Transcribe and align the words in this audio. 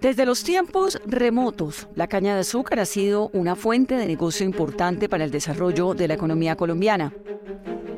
Desde 0.00 0.26
los 0.26 0.42
tiempos 0.42 1.00
remotos, 1.06 1.88
la 1.94 2.08
caña 2.08 2.34
de 2.34 2.40
azúcar 2.40 2.80
ha 2.80 2.86
sido 2.86 3.30
una 3.32 3.54
fuente 3.54 3.94
de 3.94 4.06
negocio 4.06 4.44
importante 4.44 5.08
para 5.08 5.24
el 5.24 5.30
desarrollo 5.30 5.94
de 5.94 6.08
la 6.08 6.14
economía 6.14 6.56
colombiana. 6.56 7.14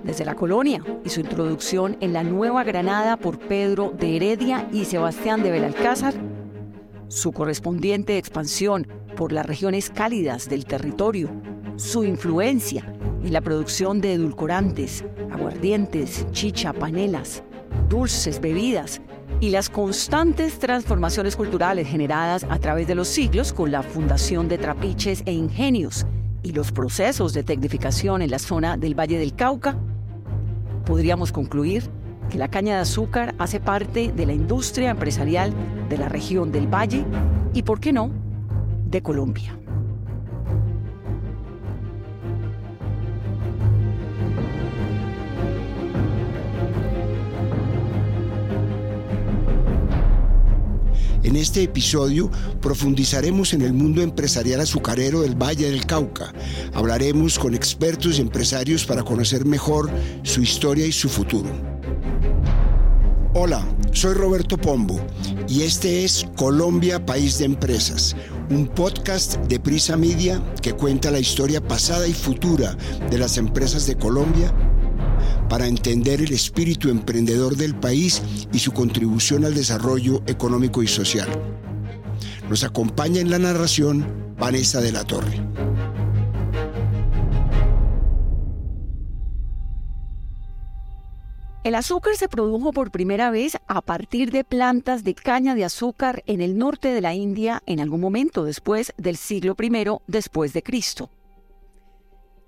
Desde 0.03 0.27
la 0.27 0.35
colonia 0.35 0.85
y 1.03 1.09
su 1.09 1.21
introducción 1.21 1.97
en 2.01 2.13
la 2.13 2.23
Nueva 2.23 2.63
Granada 2.63 3.17
por 3.17 3.39
Pedro 3.39 3.91
de 3.99 4.17
Heredia 4.17 4.69
y 4.71 4.85
Sebastián 4.85 5.43
de 5.43 5.51
Belalcázar, 5.51 6.13
su 7.09 7.33
correspondiente 7.33 8.19
expansión 8.19 8.87
por 9.17 9.33
las 9.33 9.47
regiones 9.47 9.89
cálidas 9.89 10.49
del 10.49 10.67
territorio, 10.67 11.31
su 11.77 12.05
influencia 12.05 12.85
en 13.25 13.33
la 13.33 13.41
producción 13.41 14.03
de 14.03 14.13
edulcorantes, 14.13 15.05
aguardientes, 15.33 16.27
chicha, 16.33 16.75
panelas, 16.75 17.43
dulces, 17.89 18.43
bebidas 18.43 19.01
y 19.45 19.51
las 19.51 19.69
constantes 19.69 20.59
transformaciones 20.59 21.37
culturales 21.37 21.87
generadas 21.87 22.47
a 22.49 22.59
través 22.59 22.87
de 22.87 22.95
los 22.95 23.09
siglos 23.09 23.53
con 23.53 23.71
la 23.71 23.83
fundación 23.83 24.49
de 24.49 24.57
trapiches 24.57 25.23
e 25.27 25.35
ingenios 25.35 26.07
y 26.43 26.53
los 26.53 26.73
procesos 26.73 27.35
de 27.35 27.43
tecnificación 27.43 28.23
en 28.23 28.31
la 28.31 28.39
zona 28.39 28.79
del 28.79 28.99
Valle 28.99 29.19
del 29.19 29.35
Cauca, 29.35 29.77
podríamos 30.87 31.31
concluir 31.31 31.91
que 32.31 32.39
la 32.39 32.49
caña 32.49 32.77
de 32.77 32.81
azúcar 32.81 33.35
hace 33.39 33.61
parte 33.61 34.13
de 34.13 34.25
la 34.25 34.33
industria 34.33 34.89
empresarial 34.89 35.53
de 35.91 35.99
la 35.99 36.09
región 36.09 36.51
del 36.51 36.67
Valle 36.67 37.05
y, 37.53 37.65
por 37.65 37.81
qué 37.81 37.93
no, 37.93 38.11
de 38.87 39.03
Colombia. 39.03 39.59
En 51.25 51.37
este 51.37 51.63
episodio 51.63 52.31
profundizaremos 52.61 53.55
en 53.55 53.63
el 53.63 53.73
mundo 53.73 54.03
empresarial 54.03 54.61
azucarero 54.61 55.23
del 55.23 55.35
Valle 55.35 55.71
del 55.71 55.87
Cauca. 55.87 56.35
Hablaremos 56.75 57.39
con 57.39 57.55
expertos 57.55 58.19
y 58.19 58.21
empresarios 58.21 58.85
para 58.85 59.03
conocer 59.03 59.47
mejor 59.47 59.91
su 60.23 60.43
historia 60.43 60.87
y 60.87 60.93
su 60.93 61.09
futuro. 61.09 61.49
Hola, 63.33 63.67
soy 63.91 64.13
Roberto 64.13 64.59
Pombo 64.59 65.01
y 65.49 65.63
este 65.63 66.05
es 66.05 66.27
Colombia 66.37 67.05
País 67.05 67.39
de 67.39 67.47
Empresas, 67.47 68.15
un 68.51 68.67
podcast 68.67 69.37
de 69.47 69.59
Prisa 69.59 69.97
Media 69.97 70.43
que 70.61 70.75
cuenta 70.75 71.11
la 71.11 71.21
historia 71.21 71.67
pasada 71.67 72.07
y 72.07 72.13
futura 72.13 72.77
de 73.11 73.17
las 73.19 73.39
empresas 73.39 73.87
de 73.87 73.97
Colombia 73.97 74.55
para 75.49 75.67
entender 75.67 76.21
el 76.21 76.33
espíritu 76.33 76.89
emprendedor 76.89 77.57
del 77.57 77.75
país 77.75 78.23
y 78.53 78.59
su 78.59 78.73
contribución 78.73 79.45
al 79.45 79.55
desarrollo 79.55 80.23
económico 80.27 80.83
y 80.83 80.89
social. 80.89 81.29
Nos 82.49 82.65
acompaña 82.65 83.21
en 83.21 83.31
la 83.31 83.39
narración 83.39 84.35
Vanessa 84.39 84.81
de 84.81 84.93
la 84.93 85.05
Torre. 85.05 85.41
El 91.65 91.75
azúcar 91.77 92.15
se 92.17 92.29
produjo 92.29 92.73
por 92.73 92.91
primera 92.91 93.31
vez 93.31 93.57
a 93.67 93.81
partir 93.81 94.31
de 94.31 94.45
plantas 94.45 95.03
de 95.03 95.15
caña 95.15 95.55
de 95.55 95.65
azúcar 95.65 96.23
en 96.27 96.43
el 96.43 96.59
norte 96.59 96.89
de 96.89 97.01
la 97.01 97.15
India 97.15 97.63
en 97.65 97.81
algún 97.81 98.03
momento 98.03 98.45
después 98.45 98.93
del 98.99 99.17
siglo 99.17 99.57
I 99.59 99.71
después 100.07 100.53
de 100.53 100.63
Cristo. 100.63 101.09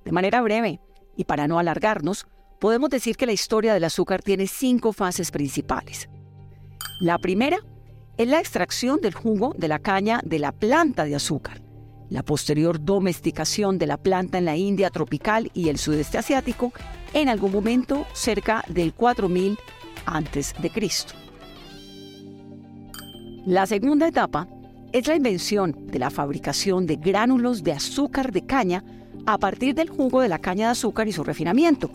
De 0.04 0.12
manera 0.12 0.42
breve, 0.42 0.80
y 1.16 1.24
para 1.24 1.48
no 1.48 1.58
alargarnos, 1.58 2.26
podemos 2.58 2.90
decir 2.90 3.16
que 3.16 3.26
la 3.26 3.32
historia 3.32 3.74
del 3.74 3.84
azúcar 3.84 4.22
tiene 4.22 4.46
cinco 4.46 4.92
fases 4.92 5.30
principales. 5.30 6.08
La 7.00 7.18
primera 7.18 7.58
es 8.16 8.28
la 8.28 8.40
extracción 8.40 9.00
del 9.00 9.14
jugo 9.14 9.54
de 9.58 9.68
la 9.68 9.78
caña 9.78 10.20
de 10.24 10.38
la 10.38 10.52
planta 10.52 11.04
de 11.04 11.14
azúcar, 11.14 11.60
la 12.08 12.22
posterior 12.22 12.82
domesticación 12.82 13.78
de 13.78 13.86
la 13.86 13.98
planta 13.98 14.38
en 14.38 14.46
la 14.46 14.56
India 14.56 14.90
tropical 14.90 15.50
y 15.52 15.68
el 15.68 15.78
sudeste 15.78 16.18
asiático 16.18 16.72
en 17.12 17.28
algún 17.28 17.52
momento 17.52 18.06
cerca 18.14 18.64
del 18.68 18.94
4000 18.94 19.58
antes 20.06 20.54
de 20.60 20.70
Cristo. 20.70 21.14
La 23.44 23.66
segunda 23.66 24.08
etapa 24.08 24.48
es 24.92 25.06
la 25.06 25.16
invención 25.16 25.86
de 25.88 25.98
la 25.98 26.10
fabricación 26.10 26.86
de 26.86 26.96
gránulos 26.96 27.62
de 27.62 27.72
azúcar 27.72 28.32
de 28.32 28.46
caña 28.46 28.82
a 29.26 29.38
partir 29.38 29.74
del 29.74 29.90
jugo 29.90 30.20
de 30.20 30.28
la 30.28 30.38
caña 30.38 30.66
de 30.66 30.72
azúcar 30.72 31.06
y 31.08 31.12
su 31.12 31.22
refinamiento, 31.22 31.90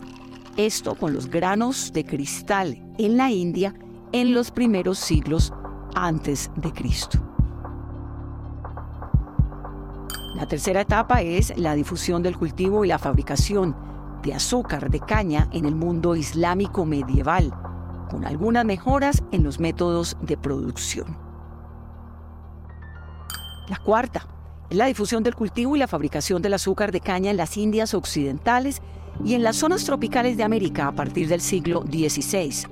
esto 0.56 0.94
con 0.94 1.12
los 1.12 1.28
granos 1.28 1.92
de 1.92 2.04
cristal 2.04 2.82
en 2.98 3.16
la 3.16 3.30
India 3.30 3.74
en 4.12 4.34
los 4.34 4.50
primeros 4.50 4.98
siglos 4.98 5.52
antes 5.94 6.50
de 6.56 6.72
Cristo. 6.72 7.18
La 10.34 10.46
tercera 10.46 10.80
etapa 10.80 11.22
es 11.22 11.56
la 11.56 11.74
difusión 11.74 12.22
del 12.22 12.36
cultivo 12.36 12.84
y 12.84 12.88
la 12.88 12.98
fabricación 12.98 13.76
de 14.22 14.34
azúcar 14.34 14.90
de 14.90 15.00
caña 15.00 15.48
en 15.52 15.64
el 15.66 15.74
mundo 15.74 16.16
islámico 16.16 16.84
medieval, 16.84 17.52
con 18.10 18.24
algunas 18.24 18.64
mejoras 18.64 19.22
en 19.32 19.42
los 19.42 19.60
métodos 19.60 20.16
de 20.20 20.36
producción. 20.36 21.16
La 23.68 23.78
cuarta 23.78 24.26
es 24.70 24.76
la 24.76 24.86
difusión 24.86 25.22
del 25.22 25.34
cultivo 25.34 25.76
y 25.76 25.78
la 25.78 25.86
fabricación 25.86 26.42
del 26.42 26.54
azúcar 26.54 26.92
de 26.92 27.00
caña 27.00 27.30
en 27.30 27.36
las 27.36 27.56
Indias 27.56 27.94
occidentales 27.94 28.82
y 29.24 29.34
en 29.34 29.42
las 29.42 29.56
zonas 29.56 29.84
tropicales 29.84 30.36
de 30.36 30.42
América 30.42 30.88
a 30.88 30.92
partir 30.92 31.28
del 31.28 31.40
siglo 31.40 31.82
XVI. 31.82 32.66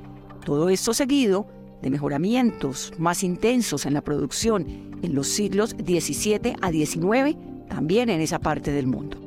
Todo 0.45 0.69
esto 0.69 0.95
seguido 0.95 1.47
de 1.83 1.91
mejoramientos 1.91 2.93
más 2.99 3.23
intensos 3.23 3.87
en 3.87 3.95
la 3.95 4.03
producción 4.03 4.67
en 5.03 5.15
los 5.15 5.29
siglos 5.29 5.71
XVII 5.71 6.57
a 6.61 6.71
XIX, 6.71 7.37
también 7.69 8.11
en 8.11 8.21
esa 8.21 8.39
parte 8.39 8.73
del 8.73 8.87
mundo. 8.87 9.19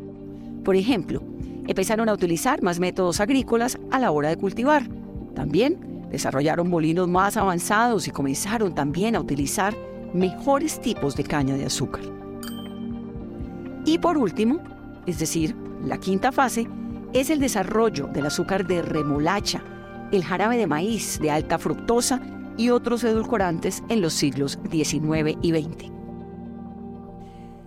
Por 0.64 0.76
ejemplo, 0.76 1.22
empezaron 1.68 2.10
a 2.10 2.14
utilizar 2.14 2.62
más 2.62 2.80
métodos 2.80 3.20
agrícolas 3.20 3.78
a 3.92 4.00
la 4.00 4.12
hora 4.12 4.30
de 4.30 4.38
cultivar. 4.38 4.88
También 5.36 6.08
desarrollaron 6.12 6.70
molinos 6.70 7.08
más 7.08 7.38
avanzados 7.38 8.08
y 8.08 8.12
comenzaron 8.12 8.76
también 8.76 9.16
a 9.16 9.20
utilizar 9.20 9.76
mejores 10.14 10.80
tipos 10.80 11.16
de 11.16 11.24
caña 11.24 11.56
de 11.56 11.66
azúcar. 11.66 12.04
Y 13.86 13.98
por 13.98 14.18
último, 14.18 14.60
es 15.06 15.20
decir, 15.20 15.56
la 15.84 15.98
quinta 15.98 16.32
fase, 16.32 16.68
es 17.14 17.30
el 17.30 17.40
desarrollo 17.40 18.08
del 18.08 18.26
azúcar 18.26 18.66
de 18.66 18.82
remolacha, 18.82 19.64
el 20.12 20.24
jarabe 20.24 20.58
de 20.58 20.68
maíz 20.68 21.20
de 21.20 21.32
alta 21.32 21.58
fructosa 21.58 22.22
y 22.58 22.70
otros 22.70 23.04
edulcorantes 23.04 23.84
en 23.90 24.02
los 24.02 24.14
siglos 24.14 24.60
XIX 24.72 25.38
y 25.42 25.52
XX. 25.52 25.92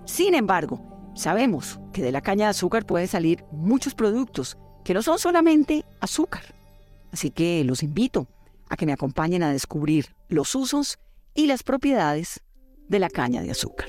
Sin 0.04 0.34
embargo, 0.34 0.80
sabemos 1.14 1.80
que 1.92 2.02
de 2.02 2.12
la 2.12 2.20
caña 2.20 2.46
de 2.46 2.50
azúcar 2.50 2.86
pueden 2.86 3.08
salir 3.08 3.44
muchos 3.50 3.94
productos 3.94 4.56
que 4.84 4.94
no 4.94 5.02
son 5.02 5.18
solamente 5.18 5.84
azúcar. 6.00 6.42
Así 7.12 7.30
que 7.30 7.64
los 7.64 7.82
invito 7.82 8.28
a 8.68 8.76
que 8.76 8.86
me 8.86 8.92
acompañen 8.92 9.42
a 9.42 9.52
descubrir 9.52 10.14
los 10.28 10.54
usos 10.54 10.98
y 11.34 11.46
las 11.46 11.62
propiedades 11.62 12.40
de 12.88 12.98
la 12.98 13.10
caña 13.10 13.42
de 13.42 13.50
azúcar. 13.50 13.88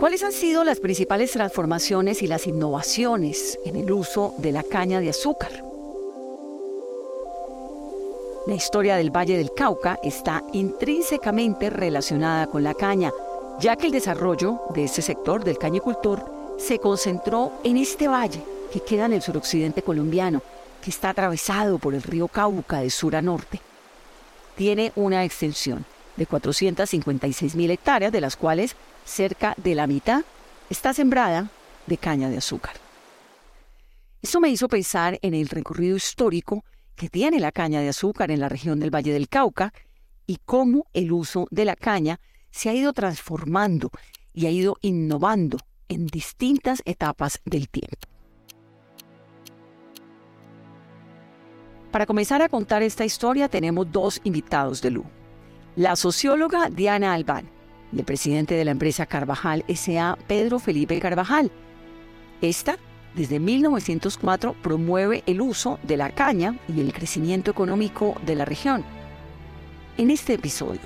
¿Cuáles 0.00 0.22
han 0.22 0.32
sido 0.32 0.64
las 0.64 0.80
principales 0.80 1.32
transformaciones 1.32 2.22
y 2.22 2.26
las 2.26 2.46
innovaciones 2.46 3.58
en 3.66 3.76
el 3.76 3.92
uso 3.92 4.32
de 4.38 4.50
la 4.50 4.62
caña 4.62 4.98
de 4.98 5.10
azúcar? 5.10 5.62
La 8.46 8.54
historia 8.54 8.96
del 8.96 9.14
Valle 9.14 9.36
del 9.36 9.52
Cauca 9.52 9.98
está 10.02 10.42
intrínsecamente 10.54 11.68
relacionada 11.68 12.46
con 12.46 12.64
la 12.64 12.72
caña, 12.72 13.12
ya 13.60 13.76
que 13.76 13.88
el 13.88 13.92
desarrollo 13.92 14.62
de 14.72 14.84
este 14.84 15.02
sector 15.02 15.44
del 15.44 15.58
cañicultor 15.58 16.24
se 16.56 16.78
concentró 16.78 17.52
en 17.62 17.76
este 17.76 18.08
valle 18.08 18.42
que 18.72 18.80
queda 18.80 19.04
en 19.04 19.12
el 19.12 19.20
suroccidente 19.20 19.82
colombiano, 19.82 20.40
que 20.82 20.88
está 20.88 21.10
atravesado 21.10 21.78
por 21.78 21.92
el 21.92 22.02
río 22.02 22.26
Cauca 22.26 22.80
de 22.80 22.88
sur 22.88 23.14
a 23.16 23.20
norte. 23.20 23.60
Tiene 24.56 24.92
una 24.96 25.26
extensión 25.26 25.84
de 26.16 26.26
456 26.26 27.54
mil 27.54 27.70
hectáreas, 27.70 28.12
de 28.12 28.20
las 28.20 28.36
cuales 28.36 28.76
cerca 29.04 29.54
de 29.56 29.74
la 29.74 29.86
mitad 29.86 30.24
está 30.68 30.94
sembrada 30.94 31.50
de 31.86 31.96
caña 31.98 32.28
de 32.28 32.38
azúcar. 32.38 32.74
Esto 34.22 34.40
me 34.40 34.50
hizo 34.50 34.68
pensar 34.68 35.18
en 35.22 35.34
el 35.34 35.48
recorrido 35.48 35.96
histórico 35.96 36.64
que 36.94 37.08
tiene 37.08 37.40
la 37.40 37.52
caña 37.52 37.80
de 37.80 37.88
azúcar 37.88 38.30
en 38.30 38.40
la 38.40 38.48
región 38.48 38.78
del 38.78 38.94
Valle 38.94 39.12
del 39.12 39.28
Cauca 39.28 39.72
y 40.26 40.38
cómo 40.44 40.86
el 40.92 41.12
uso 41.12 41.46
de 41.50 41.64
la 41.64 41.74
caña 41.74 42.20
se 42.50 42.68
ha 42.68 42.74
ido 42.74 42.92
transformando 42.92 43.90
y 44.34 44.46
ha 44.46 44.50
ido 44.50 44.76
innovando 44.82 45.58
en 45.88 46.06
distintas 46.06 46.82
etapas 46.84 47.40
del 47.44 47.68
tiempo. 47.68 48.06
Para 51.90 52.06
comenzar 52.06 52.42
a 52.42 52.48
contar 52.48 52.82
esta 52.82 53.04
historia 53.04 53.48
tenemos 53.48 53.90
dos 53.90 54.20
invitados 54.22 54.80
de 54.80 54.90
lujo. 54.92 55.19
La 55.76 55.94
socióloga 55.94 56.68
Diana 56.68 57.14
Albán, 57.14 57.48
y 57.92 58.00
el 58.00 58.04
presidente 58.04 58.56
de 58.56 58.64
la 58.64 58.72
empresa 58.72 59.06
Carvajal 59.06 59.64
S.A., 59.68 60.18
Pedro 60.26 60.58
Felipe 60.58 60.98
Carvajal. 60.98 61.52
Esta 62.42 62.76
desde 63.14 63.38
1904 63.38 64.56
promueve 64.60 65.22
el 65.26 65.40
uso 65.40 65.78
de 65.84 65.96
la 65.96 66.10
caña 66.10 66.56
y 66.66 66.80
el 66.80 66.92
crecimiento 66.92 67.52
económico 67.52 68.16
de 68.26 68.34
la 68.34 68.44
región. 68.44 68.84
En 69.96 70.10
este 70.10 70.34
episodio 70.34 70.80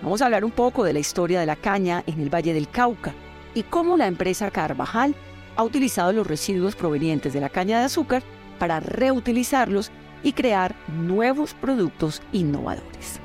vamos 0.00 0.22
a 0.22 0.24
hablar 0.24 0.46
un 0.46 0.52
poco 0.52 0.84
de 0.84 0.94
la 0.94 1.00
historia 1.00 1.40
de 1.40 1.46
la 1.46 1.56
caña 1.56 2.02
en 2.06 2.18
el 2.18 2.34
Valle 2.34 2.54
del 2.54 2.70
Cauca 2.70 3.12
y 3.54 3.64
cómo 3.64 3.98
la 3.98 4.06
empresa 4.06 4.50
Carvajal 4.50 5.14
ha 5.56 5.64
utilizado 5.64 6.14
los 6.14 6.26
residuos 6.26 6.76
provenientes 6.76 7.34
de 7.34 7.40
la 7.42 7.50
caña 7.50 7.80
de 7.80 7.84
azúcar 7.84 8.22
para 8.58 8.80
reutilizarlos 8.80 9.90
y 10.22 10.32
crear 10.32 10.74
nuevos 10.88 11.52
productos 11.52 12.22
innovadores. 12.32 13.20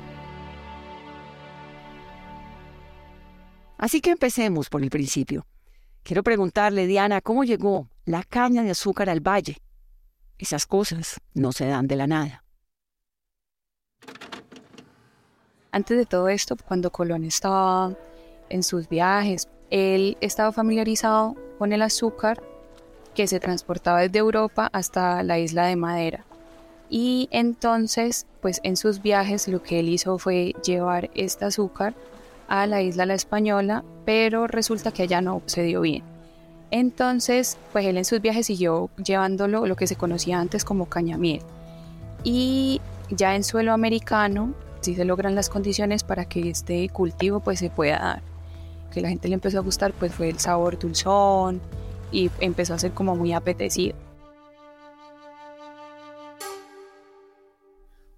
Así 3.76 4.00
que 4.00 4.10
empecemos 4.10 4.68
por 4.68 4.82
el 4.82 4.90
principio. 4.90 5.46
Quiero 6.02 6.22
preguntarle, 6.22 6.86
Diana, 6.86 7.20
¿cómo 7.20 7.44
llegó 7.44 7.88
la 8.04 8.22
caña 8.22 8.62
de 8.62 8.70
azúcar 8.70 9.10
al 9.10 9.20
valle? 9.20 9.58
Esas 10.38 10.66
cosas 10.66 11.20
no 11.34 11.52
se 11.52 11.66
dan 11.66 11.86
de 11.86 11.96
la 11.96 12.06
nada. 12.06 12.44
Antes 15.72 15.98
de 15.98 16.06
todo 16.06 16.28
esto, 16.28 16.56
cuando 16.56 16.90
Colón 16.90 17.24
estaba 17.24 17.94
en 18.48 18.62
sus 18.62 18.88
viajes, 18.88 19.48
él 19.70 20.16
estaba 20.20 20.52
familiarizado 20.52 21.34
con 21.58 21.72
el 21.72 21.82
azúcar 21.82 22.42
que 23.14 23.26
se 23.26 23.40
transportaba 23.40 24.00
desde 24.00 24.18
Europa 24.18 24.70
hasta 24.72 25.22
la 25.22 25.38
isla 25.38 25.66
de 25.66 25.76
Madera. 25.76 26.24
Y 26.88 27.28
entonces, 27.32 28.26
pues 28.40 28.60
en 28.62 28.76
sus 28.76 29.02
viajes 29.02 29.48
lo 29.48 29.62
que 29.62 29.80
él 29.80 29.88
hizo 29.88 30.18
fue 30.18 30.54
llevar 30.64 31.10
este 31.14 31.46
azúcar 31.46 31.94
a 32.48 32.66
la 32.66 32.82
isla 32.82 33.06
La 33.06 33.14
Española, 33.14 33.84
pero 34.04 34.46
resulta 34.46 34.92
que 34.92 35.02
allá 35.02 35.20
no 35.20 35.42
se 35.46 35.62
dio 35.62 35.80
bien. 35.80 36.02
Entonces, 36.70 37.56
pues 37.72 37.86
él 37.86 37.96
en 37.96 38.04
sus 38.04 38.20
viajes 38.20 38.46
siguió 38.46 38.90
llevándolo 39.02 39.66
lo 39.66 39.76
que 39.76 39.86
se 39.86 39.96
conocía 39.96 40.40
antes 40.40 40.64
como 40.64 40.86
cañamiel. 40.86 41.42
Y 42.24 42.80
ya 43.10 43.36
en 43.36 43.44
suelo 43.44 43.72
americano, 43.72 44.54
si 44.80 44.94
se 44.94 45.04
logran 45.04 45.34
las 45.34 45.48
condiciones 45.48 46.02
para 46.04 46.24
que 46.24 46.50
este 46.50 46.88
cultivo 46.88 47.40
pues 47.40 47.60
se 47.60 47.70
pueda 47.70 47.98
dar. 47.98 48.22
Que 48.92 49.00
la 49.00 49.08
gente 49.08 49.28
le 49.28 49.34
empezó 49.34 49.58
a 49.58 49.62
gustar 49.62 49.92
pues 49.92 50.12
fue 50.12 50.28
el 50.28 50.38
sabor 50.38 50.78
dulzón 50.78 51.60
y 52.10 52.30
empezó 52.40 52.74
a 52.74 52.78
ser 52.78 52.92
como 52.92 53.14
muy 53.14 53.32
apetecido. 53.32 53.96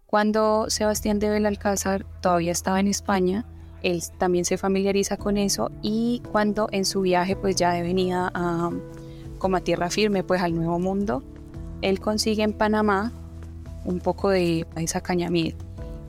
Cuando 0.07 0.71
Sebastián 0.71 1.19
de 1.19 1.29
Belalcázar 1.29 2.07
todavía 2.23 2.53
estaba 2.53 2.81
en 2.81 2.89
España, 2.89 3.45
él 3.83 4.03
también 4.19 4.45
se 4.45 4.59
familiariza 4.59 5.17
con 5.17 5.37
eso 5.37 5.71
y 5.83 6.23
cuando 6.33 6.69
en 6.73 6.85
su 6.85 7.03
viaje 7.03 7.37
pues 7.37 7.57
ya 7.57 7.73
de 7.73 7.83
venida 7.83 8.31
a, 8.35 8.71
como 9.39 9.57
a 9.57 9.61
tierra 9.61 9.91
firme 9.91 10.25
pues 10.25 10.43
al 10.43 10.55
nuevo 10.55 10.79
mundo, 10.79 11.23
él 11.83 12.01
consigue 12.01 12.43
en 12.43 12.53
Panamá 12.53 13.13
un 13.85 14.01
poco 14.01 14.31
de 14.31 14.67
esa 14.77 15.01
cañamiel. 15.01 15.55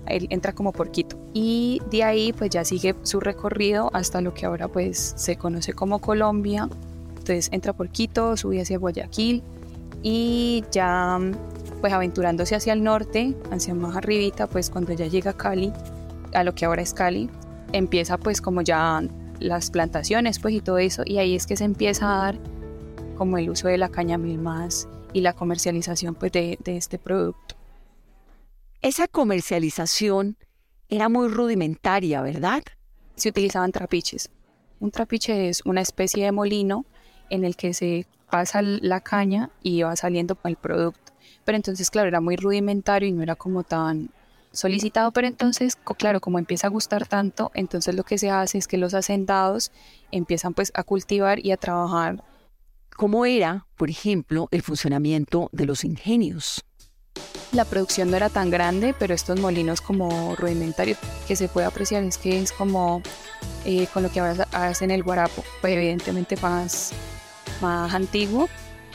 Él 0.07 0.27
entra 0.31 0.53
como 0.53 0.71
por 0.71 0.89
Quito 0.89 1.17
y 1.33 1.81
de 1.91 2.03
ahí 2.03 2.33
pues 2.33 2.49
ya 2.49 2.65
sigue 2.65 2.95
su 3.03 3.19
recorrido 3.19 3.91
hasta 3.93 4.21
lo 4.21 4.33
que 4.33 4.45
ahora 4.45 4.67
pues 4.67 5.13
se 5.15 5.35
conoce 5.35 5.73
como 5.73 5.99
Colombia. 5.99 6.67
Entonces 7.09 7.49
entra 7.51 7.73
por 7.73 7.89
Quito, 7.89 8.35
sube 8.35 8.61
hacia 8.61 8.79
Guayaquil 8.79 9.43
y 10.01 10.63
ya 10.71 11.19
pues 11.81 11.93
aventurándose 11.93 12.55
hacia 12.55 12.73
el 12.73 12.83
norte, 12.83 13.35
hacia 13.51 13.73
más 13.73 13.95
arribita, 13.95 14.47
pues 14.47 14.69
cuando 14.69 14.93
ya 14.93 15.07
llega 15.07 15.31
a 15.31 15.37
Cali, 15.37 15.71
a 16.33 16.43
lo 16.43 16.55
que 16.55 16.65
ahora 16.65 16.81
es 16.81 16.93
Cali, 16.93 17.29
empieza 17.73 18.17
pues 18.17 18.41
como 18.41 18.61
ya 18.61 19.01
las 19.39 19.71
plantaciones 19.71 20.39
pues 20.39 20.53
y 20.53 20.61
todo 20.61 20.77
eso 20.77 21.03
y 21.05 21.17
ahí 21.17 21.35
es 21.35 21.47
que 21.47 21.55
se 21.55 21.63
empieza 21.63 22.13
a 22.13 22.23
dar 22.25 22.39
como 23.17 23.37
el 23.37 23.49
uso 23.49 23.67
de 23.67 23.77
la 23.77 23.89
caña 23.89 24.17
mil 24.17 24.37
más 24.37 24.87
y 25.13 25.21
la 25.21 25.33
comercialización 25.33 26.15
pues 26.15 26.31
de, 26.31 26.57
de 26.63 26.77
este 26.77 26.97
producto. 26.97 27.55
Esa 28.81 29.07
comercialización 29.07 30.37
era 30.87 31.09
muy 31.09 31.27
rudimentaria, 31.27 32.21
¿verdad? 32.21 32.63
Se 33.15 33.29
utilizaban 33.29 33.71
trapiches. 33.71 34.29
Un 34.79 34.91
trapiche 34.91 35.49
es 35.49 35.61
una 35.65 35.81
especie 35.81 36.23
de 36.23 36.31
molino 36.31 36.85
en 37.29 37.43
el 37.43 37.55
que 37.55 37.73
se 37.73 38.07
pasa 38.29 38.61
la 38.61 39.01
caña 39.01 39.49
y 39.61 39.81
va 39.81 39.95
saliendo 39.95 40.37
el 40.45 40.55
producto. 40.55 41.13
Pero 41.43 41.55
entonces, 41.55 41.89
claro, 41.89 42.07
era 42.07 42.21
muy 42.21 42.35
rudimentario 42.35 43.09
y 43.09 43.11
no 43.11 43.23
era 43.23 43.35
como 43.35 43.63
tan 43.63 44.09
solicitado, 44.51 45.11
pero 45.11 45.27
entonces, 45.27 45.77
claro, 45.97 46.19
como 46.19 46.39
empieza 46.39 46.67
a 46.67 46.69
gustar 46.69 47.07
tanto, 47.07 47.51
entonces 47.53 47.95
lo 47.95 48.03
que 48.03 48.17
se 48.17 48.29
hace 48.29 48.57
es 48.57 48.67
que 48.67 48.77
los 48.77 48.93
hacendados 48.93 49.71
empiezan 50.11 50.53
pues 50.53 50.71
a 50.75 50.83
cultivar 50.83 51.43
y 51.45 51.51
a 51.51 51.57
trabajar. 51.57 52.23
¿Cómo 52.95 53.25
era, 53.25 53.65
por 53.77 53.89
ejemplo, 53.89 54.47
el 54.51 54.61
funcionamiento 54.61 55.49
de 55.53 55.65
los 55.65 55.83
ingenios? 55.83 56.65
La 57.51 57.65
producción 57.65 58.11
no 58.11 58.17
era 58.17 58.29
tan 58.29 58.49
grande, 58.49 58.93
pero 58.97 59.13
estos 59.13 59.39
molinos 59.39 59.81
como 59.81 60.35
rudimentarios 60.35 60.97
que 61.27 61.35
se 61.35 61.47
puede 61.47 61.65
apreciar 61.65 62.03
es 62.03 62.17
que 62.17 62.41
es 62.41 62.51
como 62.51 63.01
eh, 63.65 63.87
con 63.93 64.03
lo 64.03 64.11
que 64.11 64.19
ahora 64.19 64.47
hacen 64.51 64.91
el 64.91 65.03
guarapo, 65.03 65.43
pues 65.61 65.73
evidentemente 65.73 66.37
más, 66.37 66.91
más 67.61 67.93
antiguo, 67.93 68.49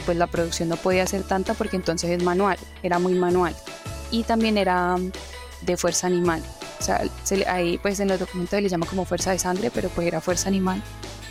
pues 0.04 0.16
la 0.16 0.26
producción 0.26 0.68
no 0.68 0.76
podía 0.76 1.06
ser 1.06 1.22
tanta 1.22 1.54
porque 1.54 1.76
entonces 1.76 2.10
es 2.10 2.22
manual, 2.22 2.58
era 2.82 2.98
muy 2.98 3.14
manual. 3.14 3.56
Y 4.10 4.22
también 4.22 4.58
era 4.58 4.96
de 5.64 5.76
fuerza 5.76 6.06
animal. 6.06 6.43
O 6.81 6.82
sea, 6.82 7.02
ahí 7.46 7.78
pues 7.78 8.00
en 8.00 8.08
los 8.08 8.19
documentos 8.19 8.61
le 8.61 8.69
llama 8.69 8.87
como 8.87 9.05
fuerza 9.05 9.31
de 9.31 9.38
sangre, 9.38 9.70
pero 9.70 9.88
pues 9.88 10.06
era 10.06 10.20
fuerza 10.20 10.49
animal 10.49 10.82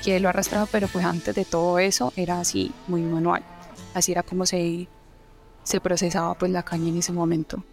que 0.04 0.20
lo 0.20 0.30
arrastraba, 0.30 0.68
pero 0.72 0.88
pues 0.88 1.06
antes 1.06 1.34
de 1.34 1.46
todo 1.46 1.80
eso 1.80 2.12
era 2.16 2.40
así, 2.40 2.72
muy 2.88 3.02
manual. 3.02 3.44
Así 3.94 4.12
era 4.12 4.24
como 4.24 4.46
se, 4.46 4.88
se 5.64 5.80
procesaba 5.80 6.34
pues 6.34 6.52
la 6.52 6.64
caña 6.64 6.90
en 6.90 6.98
ese 6.98 7.14
momento. 7.14 7.64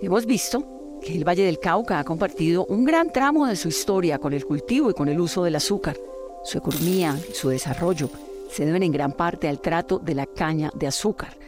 Hemos 0.00 0.26
visto 0.26 0.98
que 1.00 1.14
el 1.14 1.26
Valle 1.26 1.44
del 1.44 1.60
Cauca 1.60 2.00
ha 2.00 2.04
compartido 2.04 2.66
un 2.66 2.84
gran 2.84 3.12
tramo 3.12 3.46
de 3.46 3.54
su 3.54 3.68
historia 3.68 4.18
con 4.18 4.32
el 4.32 4.44
cultivo 4.44 4.90
y 4.90 4.94
con 4.94 5.08
el 5.08 5.20
uso 5.20 5.44
del 5.44 5.54
azúcar, 5.54 5.96
su 6.42 6.58
economía 6.58 7.16
su 7.32 7.50
desarrollo 7.50 8.10
se 8.52 8.66
deben 8.66 8.82
en 8.82 8.92
gran 8.92 9.12
parte 9.12 9.48
al 9.48 9.60
trato 9.60 9.98
de 9.98 10.14
la 10.14 10.26
caña 10.26 10.70
de 10.74 10.86
azúcar. 10.86 11.38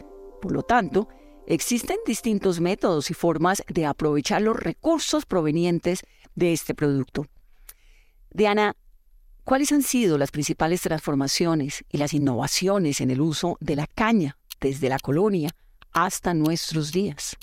Por 0.41 0.51
lo 0.51 0.63
tanto, 0.63 1.07
existen 1.45 1.97
distintos 2.05 2.59
métodos 2.59 3.11
y 3.11 3.13
formas 3.13 3.63
de 3.67 3.85
aprovechar 3.85 4.41
los 4.41 4.57
recursos 4.57 5.25
provenientes 5.25 6.03
de 6.33 6.51
este 6.51 6.73
producto. 6.73 7.27
Diana, 8.31 8.75
¿cuáles 9.43 9.71
han 9.71 9.83
sido 9.83 10.17
las 10.17 10.31
principales 10.31 10.81
transformaciones 10.81 11.85
y 11.89 11.99
las 11.99 12.13
innovaciones 12.13 12.99
en 13.01 13.11
el 13.11 13.21
uso 13.21 13.57
de 13.59 13.75
la 13.75 13.87
caña 13.87 14.37
desde 14.59 14.89
la 14.89 14.97
colonia 14.97 15.51
hasta 15.93 16.33
nuestros 16.33 16.91
días? 16.91 17.37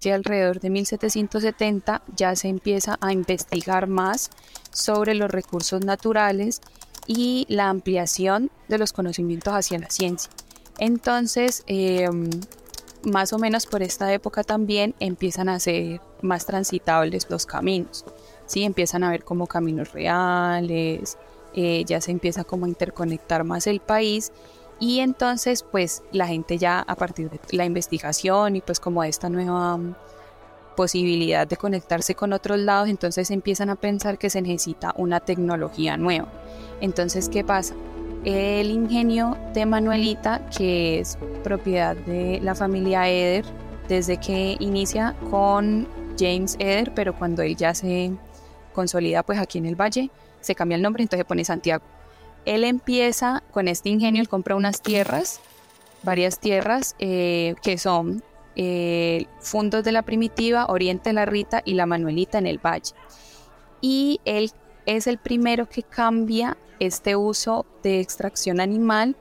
Ya 0.00 0.14
alrededor 0.14 0.60
de 0.60 0.70
1770 0.70 2.02
ya 2.14 2.36
se 2.36 2.48
empieza 2.48 2.98
a 3.00 3.12
investigar 3.12 3.88
más 3.88 4.30
sobre 4.70 5.14
los 5.14 5.30
recursos 5.30 5.84
naturales 5.84 6.60
y 7.08 7.46
la 7.48 7.70
ampliación 7.70 8.50
de 8.68 8.78
los 8.78 8.92
conocimientos 8.92 9.54
hacia 9.54 9.78
la 9.80 9.90
ciencia. 9.90 10.30
Entonces, 10.78 11.64
em, 11.66 12.30
más 13.02 13.32
o 13.32 13.38
menos 13.38 13.66
por 13.66 13.82
esta 13.82 14.12
época 14.12 14.44
también 14.44 14.94
empiezan 15.00 15.48
a 15.48 15.58
ser 15.58 16.00
más 16.22 16.46
transitables 16.46 17.28
los 17.30 17.46
caminos, 17.46 18.04
¿sí? 18.46 18.62
Empiezan 18.62 19.02
a 19.02 19.10
ver 19.10 19.24
como 19.24 19.46
caminos 19.46 19.92
reales, 19.92 21.16
eh, 21.54 21.84
ya 21.86 22.00
se 22.00 22.10
empieza 22.10 22.44
como 22.44 22.66
a 22.66 22.68
interconectar 22.68 23.42
más 23.42 23.66
el 23.66 23.80
país 23.80 24.32
y 24.78 25.00
entonces 25.00 25.62
pues 25.62 26.02
la 26.12 26.26
gente 26.26 26.58
ya 26.58 26.80
a 26.80 26.94
partir 26.94 27.30
de 27.30 27.40
la 27.52 27.64
investigación 27.64 28.56
y 28.56 28.60
pues 28.60 28.78
como 28.80 29.02
esta 29.02 29.28
nueva 29.28 29.78
posibilidad 30.78 31.44
de 31.44 31.56
conectarse 31.56 32.14
con 32.14 32.32
otros 32.32 32.56
lados, 32.60 32.88
entonces 32.88 33.32
empiezan 33.32 33.68
a 33.68 33.74
pensar 33.74 34.16
que 34.16 34.30
se 34.30 34.40
necesita 34.40 34.94
una 34.96 35.18
tecnología 35.18 35.96
nueva. 35.96 36.28
Entonces, 36.80 37.28
¿qué 37.28 37.42
pasa? 37.42 37.74
El 38.24 38.70
ingenio 38.70 39.36
de 39.54 39.66
Manuelita, 39.66 40.48
que 40.56 41.00
es 41.00 41.18
propiedad 41.42 41.96
de 41.96 42.38
la 42.44 42.54
familia 42.54 43.08
Eder, 43.08 43.44
desde 43.88 44.18
que 44.18 44.56
inicia 44.60 45.16
con 45.32 45.88
James 46.16 46.54
Eder, 46.60 46.92
pero 46.94 47.12
cuando 47.18 47.42
él 47.42 47.56
ya 47.56 47.74
se 47.74 48.12
consolida 48.72 49.24
pues 49.24 49.40
aquí 49.40 49.58
en 49.58 49.66
el 49.66 49.74
valle, 49.74 50.10
se 50.40 50.54
cambia 50.54 50.76
el 50.76 50.82
nombre, 50.82 51.02
entonces 51.02 51.26
pone 51.26 51.44
Santiago. 51.44 51.82
Él 52.44 52.62
empieza 52.62 53.42
con 53.50 53.66
este 53.66 53.88
ingenio, 53.88 54.22
él 54.22 54.28
compra 54.28 54.54
unas 54.54 54.80
tierras, 54.80 55.40
varias 56.04 56.38
tierras 56.38 56.94
eh, 57.00 57.56
que 57.62 57.78
son 57.78 58.22
eh, 58.60 59.26
fundos 59.38 59.84
de 59.84 59.92
la 59.92 60.02
primitiva, 60.02 60.66
Oriente 60.66 61.12
la 61.12 61.24
Rita 61.26 61.62
y 61.64 61.74
la 61.74 61.86
Manuelita 61.86 62.38
en 62.38 62.46
el 62.48 62.58
valle. 62.58 62.92
Y 63.80 64.20
él 64.24 64.50
es 64.84 65.06
el 65.06 65.18
primero 65.18 65.68
que 65.68 65.84
cambia 65.84 66.58
este 66.80 67.14
uso 67.14 67.66
de 67.84 68.00
extracción 68.00 68.58
animal 68.58 69.14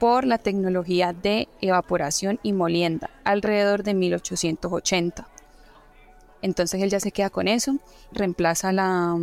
por 0.00 0.24
la 0.24 0.38
tecnología 0.38 1.12
de 1.12 1.46
evaporación 1.60 2.40
y 2.42 2.52
molienda 2.52 3.10
alrededor 3.22 3.84
de 3.84 3.94
1880. 3.94 5.28
Entonces 6.42 6.82
él 6.82 6.90
ya 6.90 6.98
se 6.98 7.12
queda 7.12 7.30
con 7.30 7.46
eso, 7.46 7.78
reemplaza 8.10 8.72
la, 8.72 9.16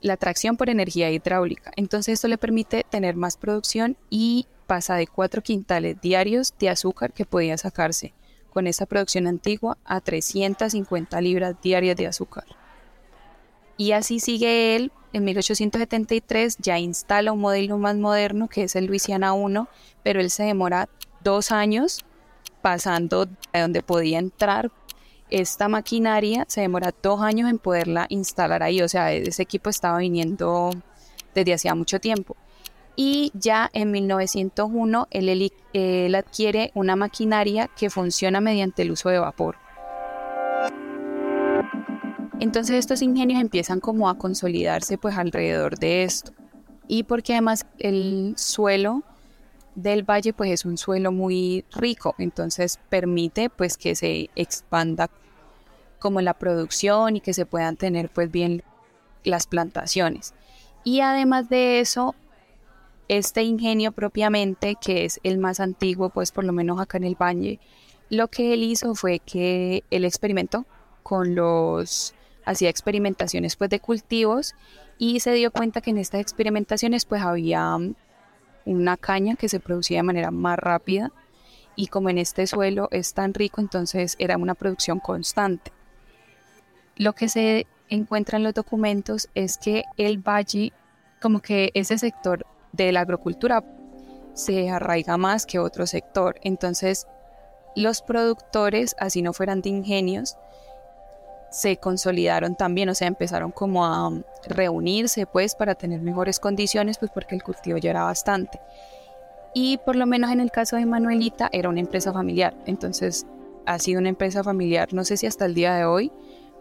la 0.00 0.16
tracción 0.16 0.56
por 0.56 0.70
energía 0.70 1.10
hidráulica. 1.10 1.72
Entonces 1.74 2.14
esto 2.14 2.28
le 2.28 2.38
permite 2.38 2.86
tener 2.88 3.16
más 3.16 3.36
producción 3.36 3.96
y 4.10 4.46
pasa 4.68 4.94
de 4.94 5.08
4 5.08 5.42
quintales 5.42 6.00
diarios 6.00 6.54
de 6.60 6.68
azúcar 6.68 7.12
que 7.12 7.26
podía 7.26 7.58
sacarse 7.58 8.14
con 8.54 8.66
esta 8.66 8.86
producción 8.86 9.26
antigua 9.26 9.76
a 9.84 10.00
350 10.00 11.20
libras 11.20 11.56
diarias 11.60 11.96
de 11.96 12.06
azúcar. 12.06 12.44
Y 13.76 13.92
así 13.92 14.20
sigue 14.20 14.76
él. 14.76 14.92
En 15.12 15.24
1873 15.24 16.56
ya 16.58 16.78
instala 16.78 17.32
un 17.32 17.40
modelo 17.40 17.76
más 17.78 17.96
moderno 17.96 18.48
que 18.48 18.62
es 18.64 18.76
el 18.76 18.86
Luisiana 18.86 19.32
1, 19.32 19.68
pero 20.02 20.20
él 20.20 20.30
se 20.30 20.44
demora 20.44 20.88
dos 21.22 21.52
años 21.52 22.04
pasando 22.62 23.26
de 23.26 23.60
donde 23.60 23.82
podía 23.82 24.18
entrar 24.18 24.70
esta 25.30 25.68
maquinaria, 25.68 26.44
se 26.48 26.60
demora 26.60 26.94
dos 27.02 27.20
años 27.20 27.50
en 27.50 27.58
poderla 27.58 28.06
instalar 28.08 28.62
ahí. 28.62 28.80
O 28.82 28.88
sea, 28.88 29.12
ese 29.12 29.42
equipo 29.42 29.70
estaba 29.70 29.98
viniendo 29.98 30.70
desde 31.34 31.54
hacía 31.54 31.74
mucho 31.74 32.00
tiempo. 32.00 32.36
Y 32.96 33.32
ya 33.34 33.70
en 33.72 33.90
1901 33.90 35.08
él, 35.10 36.14
adquiere 36.14 36.70
una 36.74 36.96
maquinaria 36.96 37.68
que 37.68 37.90
funciona 37.90 38.40
mediante 38.40 38.82
el 38.82 38.92
uso 38.92 39.08
de 39.08 39.18
vapor. 39.18 39.56
Entonces 42.40 42.76
estos 42.76 43.02
ingenios 43.02 43.40
empiezan 43.40 43.80
como 43.80 44.08
a 44.08 44.18
consolidarse 44.18 44.98
pues 44.98 45.16
alrededor 45.16 45.78
de 45.78 46.04
esto. 46.04 46.32
Y 46.86 47.04
porque 47.04 47.32
además 47.32 47.66
el 47.78 48.34
suelo 48.36 49.02
del 49.74 50.02
valle 50.02 50.32
pues 50.32 50.50
es 50.50 50.64
un 50.64 50.76
suelo 50.76 51.10
muy 51.10 51.64
rico, 51.72 52.14
entonces 52.18 52.78
permite 52.90 53.50
pues 53.50 53.76
que 53.76 53.96
se 53.96 54.30
expanda 54.36 55.10
como 55.98 56.20
la 56.20 56.34
producción 56.34 57.16
y 57.16 57.20
que 57.20 57.32
se 57.32 57.46
puedan 57.46 57.76
tener 57.76 58.10
pues 58.10 58.30
bien 58.30 58.62
las 59.24 59.46
plantaciones. 59.46 60.34
Y 60.84 61.00
además 61.00 61.48
de 61.48 61.80
eso, 61.80 62.14
este 63.08 63.42
ingenio 63.42 63.92
propiamente, 63.92 64.76
que 64.80 65.04
es 65.04 65.20
el 65.22 65.38
más 65.38 65.60
antiguo 65.60 66.10
pues 66.10 66.32
por 66.32 66.44
lo 66.44 66.52
menos 66.52 66.80
acá 66.80 66.98
en 66.98 67.04
el 67.04 67.16
valle, 67.16 67.60
lo 68.10 68.28
que 68.28 68.54
él 68.54 68.62
hizo 68.62 68.94
fue 68.94 69.18
que 69.18 69.84
él 69.90 70.04
experimentó 70.04 70.66
con 71.02 71.34
los 71.34 72.14
hacía 72.44 72.68
experimentaciones 72.68 73.56
pues 73.56 73.70
de 73.70 73.80
cultivos 73.80 74.54
y 74.98 75.20
se 75.20 75.32
dio 75.32 75.50
cuenta 75.50 75.80
que 75.80 75.90
en 75.90 75.98
estas 75.98 76.20
experimentaciones 76.20 77.04
pues 77.04 77.22
había 77.22 77.76
mm, 77.76 77.94
una 78.66 78.96
caña 78.96 79.36
que 79.36 79.48
se 79.48 79.60
producía 79.60 79.98
de 79.98 80.04
manera 80.04 80.30
más 80.30 80.58
rápida 80.58 81.12
y 81.76 81.88
como 81.88 82.10
en 82.10 82.18
este 82.18 82.46
suelo 82.46 82.88
es 82.90 83.14
tan 83.14 83.34
rico 83.34 83.60
entonces 83.60 84.16
era 84.18 84.36
una 84.36 84.54
producción 84.54 85.00
constante. 85.00 85.72
Lo 86.96 87.14
que 87.14 87.28
se 87.28 87.66
encuentra 87.88 88.38
en 88.38 88.44
los 88.44 88.54
documentos 88.54 89.28
es 89.34 89.58
que 89.58 89.84
el 89.96 90.18
valle, 90.18 90.72
como 91.20 91.40
que 91.40 91.70
ese 91.74 91.98
sector 91.98 92.46
de 92.76 92.92
la 92.92 93.00
agrocultura 93.00 93.64
se 94.34 94.68
arraiga 94.70 95.16
más 95.16 95.46
que 95.46 95.58
otro 95.58 95.86
sector, 95.86 96.38
entonces 96.42 97.06
los 97.76 98.02
productores, 98.02 98.94
así 98.98 99.22
no 99.22 99.32
fueran 99.32 99.60
de 99.62 99.68
ingenios, 99.68 100.36
se 101.50 101.76
consolidaron 101.76 102.56
también, 102.56 102.88
o 102.88 102.94
sea, 102.94 103.06
empezaron 103.06 103.52
como 103.52 103.86
a 103.86 104.10
reunirse 104.48 105.26
pues 105.26 105.54
para 105.54 105.76
tener 105.76 106.00
mejores 106.00 106.40
condiciones, 106.40 106.98
pues 106.98 107.12
porque 107.12 107.36
el 107.36 107.44
cultivo 107.44 107.78
ya 107.78 107.90
era 107.90 108.02
bastante. 108.02 108.60
Y 109.54 109.78
por 109.78 109.94
lo 109.94 110.04
menos 110.06 110.32
en 110.32 110.40
el 110.40 110.50
caso 110.50 110.74
de 110.74 110.84
Manuelita 110.84 111.48
era 111.52 111.68
una 111.68 111.78
empresa 111.78 112.12
familiar, 112.12 112.54
entonces 112.66 113.24
ha 113.66 113.78
sido 113.78 114.00
una 114.00 114.08
empresa 114.08 114.42
familiar, 114.42 114.92
no 114.92 115.04
sé 115.04 115.16
si 115.16 115.26
hasta 115.26 115.46
el 115.46 115.54
día 115.54 115.74
de 115.74 115.84
hoy, 115.84 116.10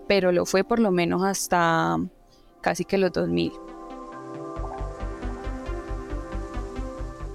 pero 0.08 0.32
lo 0.32 0.46
fue 0.46 0.63
por 0.63 0.79
lo 0.79 0.91
menos 0.91 1.24
hasta 1.24 1.98
casi 2.62 2.86
que 2.86 3.00
los 3.00 3.12
2000. 3.12 3.51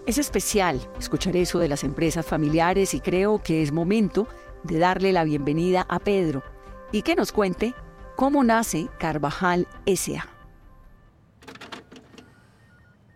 Es 0.08 0.16
especial 0.16 0.80
escuchar 0.98 1.36
eso 1.36 1.58
de 1.58 1.68
las 1.68 1.84
empresas 1.84 2.24
familiares 2.24 2.94
y 2.94 3.00
creo 3.00 3.42
que 3.42 3.62
es 3.62 3.72
momento 3.72 4.26
de 4.62 4.78
darle 4.78 5.12
la 5.12 5.22
bienvenida 5.22 5.84
a 5.86 5.98
Pedro, 5.98 6.42
y 6.92 7.02
que 7.02 7.14
nos 7.14 7.30
cuente 7.30 7.74
cómo 8.16 8.42
nace 8.42 8.88
Carvajal 8.98 9.68
S.A. 9.84 10.26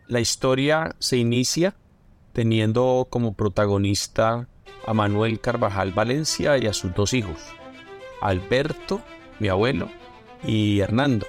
La 0.07 0.21
historia 0.21 0.95
se 0.99 1.17
inicia 1.17 1.75
teniendo 2.35 3.07
como 3.09 3.33
protagonista 3.33 4.47
a 4.87 4.93
Manuel 4.93 5.41
Carvajal 5.41 5.93
Valencia 5.93 6.59
y 6.59 6.67
a 6.67 6.75
sus 6.75 6.95
dos 6.95 7.15
hijos, 7.15 7.39
Alberto, 8.21 9.01
mi 9.39 9.49
abuelo, 9.49 9.89
y 10.45 10.81
Hernando, 10.81 11.27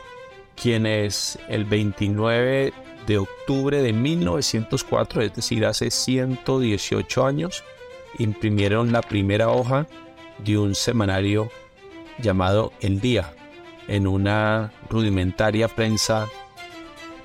quienes 0.62 1.40
el 1.48 1.64
29 1.64 2.74
de 3.08 3.18
octubre 3.18 3.82
de 3.82 3.94
1904, 3.94 5.22
es 5.22 5.34
decir, 5.34 5.66
hace 5.66 5.92
118 5.92 7.26
años, 7.26 7.64
imprimieron 8.20 8.92
la 8.92 9.02
primera 9.02 9.50
hoja 9.50 9.88
de 10.44 10.58
un 10.58 10.76
semanario 10.76 11.50
llamado 12.20 12.72
El 12.82 13.00
Día 13.00 13.34
en 13.88 14.08
una 14.08 14.72
rudimentaria 14.90 15.68
prensa 15.68 16.28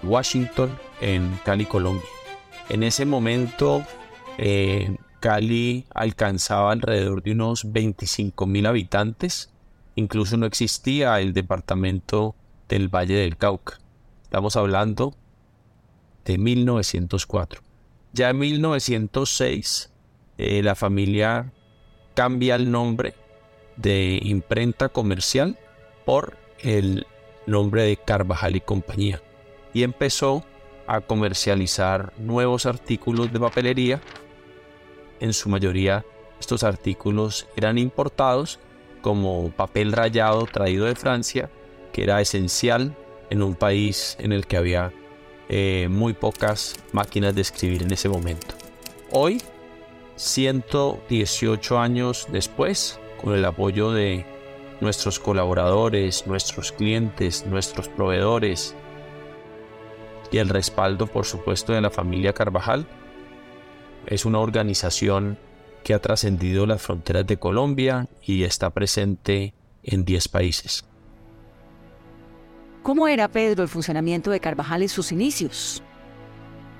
Washington 0.02 0.76
en 1.00 1.38
Cali, 1.44 1.66
Colombia. 1.66 2.08
En 2.68 2.82
ese 2.82 3.06
momento 3.06 3.84
eh, 4.36 4.96
Cali 5.20 5.86
alcanzaba 5.94 6.72
alrededor 6.72 7.22
de 7.22 7.32
unos 7.32 7.72
25 7.72 8.46
mil 8.46 8.66
habitantes. 8.66 9.50
Incluso 9.94 10.36
no 10.36 10.46
existía 10.46 11.20
el 11.20 11.32
departamento 11.32 12.34
del 12.68 12.88
Valle 12.88 13.14
del 13.14 13.36
Cauca. 13.36 13.78
Estamos 14.22 14.56
hablando 14.56 15.14
de 16.28 16.36
1904. 16.36 17.62
Ya 18.12 18.30
en 18.30 18.38
1906 18.38 19.90
eh, 20.36 20.62
la 20.62 20.74
familia 20.74 21.52
cambia 22.14 22.54
el 22.54 22.70
nombre 22.70 23.14
de 23.76 24.20
imprenta 24.22 24.90
comercial 24.90 25.58
por 26.04 26.36
el 26.60 27.06
nombre 27.46 27.82
de 27.84 27.96
Carvajal 27.96 28.56
y 28.56 28.60
compañía 28.60 29.22
y 29.72 29.84
empezó 29.84 30.44
a 30.86 31.00
comercializar 31.00 32.12
nuevos 32.18 32.66
artículos 32.66 33.32
de 33.32 33.40
papelería. 33.40 34.00
En 35.20 35.32
su 35.32 35.48
mayoría 35.48 36.04
estos 36.38 36.62
artículos 36.62 37.48
eran 37.56 37.78
importados 37.78 38.60
como 39.00 39.50
papel 39.50 39.92
rayado 39.92 40.44
traído 40.44 40.84
de 40.84 40.94
Francia, 40.94 41.50
que 41.92 42.02
era 42.02 42.20
esencial 42.20 42.94
en 43.30 43.42
un 43.42 43.54
país 43.54 44.16
en 44.20 44.32
el 44.32 44.46
que 44.46 44.56
había 44.56 44.92
eh, 45.48 45.88
muy 45.90 46.12
pocas 46.12 46.76
máquinas 46.92 47.34
de 47.34 47.40
escribir 47.42 47.82
en 47.82 47.92
ese 47.92 48.08
momento. 48.08 48.54
Hoy, 49.10 49.42
118 50.16 51.78
años 51.78 52.26
después, 52.30 53.00
con 53.20 53.34
el 53.34 53.44
apoyo 53.44 53.90
de 53.92 54.26
nuestros 54.80 55.18
colaboradores, 55.18 56.26
nuestros 56.26 56.72
clientes, 56.72 57.46
nuestros 57.46 57.88
proveedores 57.88 58.74
y 60.30 60.38
el 60.38 60.48
respaldo, 60.48 61.06
por 61.06 61.24
supuesto, 61.24 61.72
de 61.72 61.80
la 61.80 61.90
familia 61.90 62.32
Carvajal. 62.32 62.86
Es 64.06 64.24
una 64.24 64.38
organización 64.38 65.38
que 65.82 65.94
ha 65.94 66.00
trascendido 66.00 66.66
las 66.66 66.82
fronteras 66.82 67.26
de 67.26 67.38
Colombia 67.38 68.08
y 68.22 68.44
está 68.44 68.70
presente 68.70 69.54
en 69.82 70.04
10 70.04 70.28
países. 70.28 70.84
¿Cómo 72.88 73.06
era, 73.06 73.28
Pedro, 73.28 73.62
el 73.62 73.68
funcionamiento 73.68 74.30
de 74.30 74.40
Carvajal 74.40 74.80
en 74.80 74.88
sus 74.88 75.12
inicios? 75.12 75.82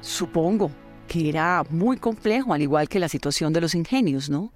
Supongo 0.00 0.70
que 1.06 1.28
era 1.28 1.62
muy 1.68 1.98
complejo, 1.98 2.54
al 2.54 2.62
igual 2.62 2.88
que 2.88 2.98
la 2.98 3.10
situación 3.10 3.52
de 3.52 3.60
los 3.60 3.74
ingenios, 3.74 4.30
¿no? 4.30 4.50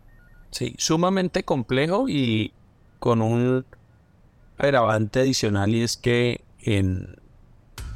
Sí, 0.50 0.74
sumamente 0.78 1.42
complejo 1.42 2.08
y 2.08 2.54
con 2.98 3.20
un 3.20 3.66
agravante 4.56 5.20
adicional 5.20 5.74
y 5.74 5.82
es 5.82 5.98
que 5.98 6.42
en 6.60 7.20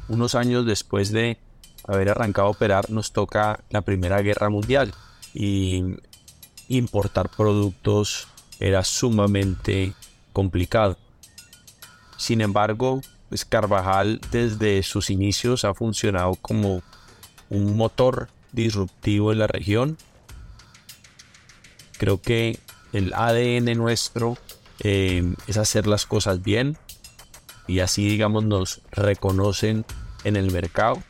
unos 0.07 0.35
años 0.35 0.67
después 0.67 1.11
de 1.11 1.39
haber 1.87 2.09
arrancado 2.09 2.49
a 2.49 2.51
operar 2.51 2.91
nos 2.91 3.11
toca 3.11 3.63
la 3.71 3.81
Primera 3.81 4.21
Guerra 4.21 4.51
Mundial 4.51 4.93
y 5.33 5.83
importar 6.67 7.27
productos 7.35 8.27
era 8.59 8.83
sumamente 8.83 9.95
complicado. 10.31 10.95
Sin 12.17 12.41
embargo, 12.41 13.01
Carvajal 13.47 14.21
desde 14.31 14.83
sus 14.83 15.09
inicios 15.09 15.65
ha 15.65 15.73
funcionado 15.73 16.35
como 16.35 16.81
un 17.49 17.77
motor 17.77 18.29
disruptivo 18.51 19.31
en 19.31 19.39
la 19.39 19.47
región 19.47 19.97
Creo 21.97 22.21
que 22.21 22.59
el 22.93 23.13
ADN 23.13 23.75
nuestro 23.75 24.37
eh, 24.79 25.33
es 25.47 25.57
hacer 25.57 25.87
las 25.87 26.05
cosas 26.05 26.43
bien 26.43 26.77
y 27.67 27.79
así 27.79 28.07
digamos 28.07 28.45
nos 28.45 28.81
reconocen 28.91 29.83
en 30.23 30.35
el 30.35 30.51
mercado, 30.51 31.01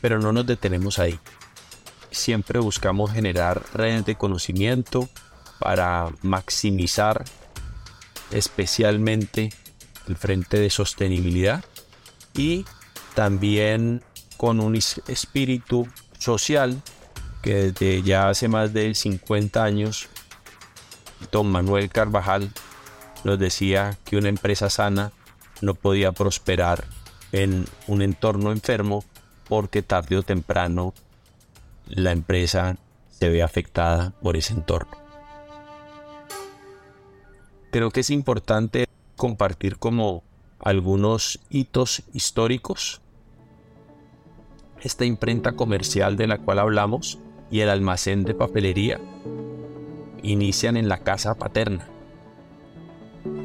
pero 0.00 0.20
no 0.20 0.32
nos 0.32 0.46
detenemos 0.46 0.98
ahí. 0.98 1.18
Siempre 2.10 2.60
buscamos 2.60 3.12
generar 3.12 3.62
redes 3.72 4.04
de 4.04 4.14
conocimiento 4.14 5.08
para 5.58 6.10
maximizar 6.22 7.24
especialmente 8.30 9.52
el 10.08 10.16
frente 10.16 10.58
de 10.58 10.70
sostenibilidad 10.70 11.64
y 12.34 12.64
también 13.14 14.02
con 14.36 14.60
un 14.60 14.74
espíritu 14.74 15.86
social 16.18 16.82
que 17.42 17.72
desde 17.72 18.02
ya 18.02 18.28
hace 18.28 18.48
más 18.48 18.72
de 18.72 18.94
50 18.94 19.62
años 19.62 20.08
don 21.30 21.50
Manuel 21.50 21.90
Carvajal 21.90 22.50
nos 23.22 23.38
decía 23.38 23.96
que 24.04 24.16
una 24.16 24.28
empresa 24.28 24.70
sana 24.70 25.12
no 25.60 25.74
podía 25.74 26.12
prosperar 26.12 26.84
en 27.32 27.66
un 27.86 28.02
entorno 28.02 28.52
enfermo 28.52 29.04
porque 29.48 29.82
tarde 29.82 30.16
o 30.16 30.22
temprano 30.22 30.94
la 31.86 32.12
empresa 32.12 32.76
se 33.10 33.28
ve 33.28 33.42
afectada 33.42 34.12
por 34.22 34.36
ese 34.36 34.52
entorno. 34.52 34.96
Creo 37.70 37.90
que 37.90 38.00
es 38.00 38.10
importante 38.10 38.83
compartir 39.24 39.78
como 39.78 40.22
algunos 40.58 41.40
hitos 41.48 42.02
históricos. 42.12 43.00
Esta 44.82 45.06
imprenta 45.06 45.52
comercial 45.52 46.18
de 46.18 46.26
la 46.26 46.36
cual 46.36 46.58
hablamos 46.58 47.18
y 47.50 47.60
el 47.60 47.70
almacén 47.70 48.24
de 48.24 48.34
papelería 48.34 49.00
inician 50.22 50.76
en 50.76 50.90
la 50.90 50.98
casa 50.98 51.36
paterna. 51.36 51.88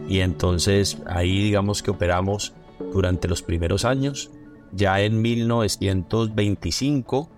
Y 0.10 0.20
entonces 0.20 0.98
ahí 1.06 1.42
digamos 1.42 1.82
que 1.82 1.92
operamos 1.92 2.52
durante 2.92 3.30
los 3.30 3.42
primeros 3.42 3.86
años. 3.86 4.32
Ya 4.74 5.00
en 5.00 5.22
1925 5.22 7.30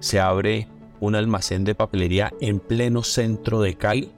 se 0.00 0.18
abre 0.18 0.66
un 0.98 1.14
almacén 1.14 1.62
de 1.62 1.76
papelería 1.76 2.32
en 2.40 2.58
pleno 2.58 3.04
centro 3.04 3.60
de 3.60 3.76
Cali, 3.76 4.10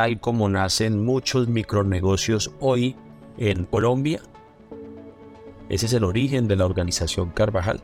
tal 0.00 0.18
como 0.18 0.48
nacen 0.48 1.04
muchos 1.04 1.48
micronegocios 1.48 2.52
hoy 2.58 2.96
en 3.36 3.66
Colombia. 3.66 4.22
Ese 5.68 5.84
es 5.84 5.92
el 5.92 6.04
origen 6.04 6.48
de 6.48 6.56
la 6.56 6.64
organización 6.64 7.28
Carvajal. 7.28 7.82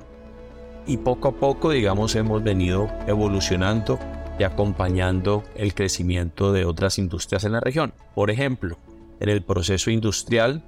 Y 0.87 0.97
poco 0.97 1.29
a 1.29 1.33
poco, 1.33 1.73
digamos, 1.73 2.15
hemos 2.15 2.43
venido 2.43 2.89
evolucionando 3.07 3.99
y 4.39 4.45
acompañando 4.45 5.45
el 5.57 5.75
crecimiento 5.75 6.55
de 6.55 6.65
otras 6.65 6.97
industrias 6.97 7.45
en 7.45 7.53
la 7.53 7.61
región. 7.61 7.93
Por 8.15 8.31
ejemplo, 8.31 8.79
en 9.21 9.29
el 9.29 9.43
proceso 9.43 9.91
industrial 9.91 10.65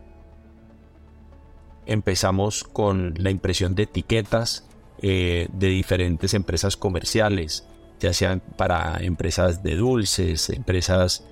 empezamos 1.87 2.63
con 2.63 3.15
la 3.17 3.31
impresión 3.31 3.75
de 3.75 3.85
etiquetas 3.85 4.69
eh, 5.01 5.49
de 5.55 5.69
diferentes 5.69 6.35
empresas 6.35 6.77
comerciales, 6.77 7.67
ya 8.01 8.13
sean 8.13 8.43
para 8.59 8.99
empresas 9.01 9.63
de 9.63 9.77
dulces, 9.77 10.51
empresas 10.51 11.25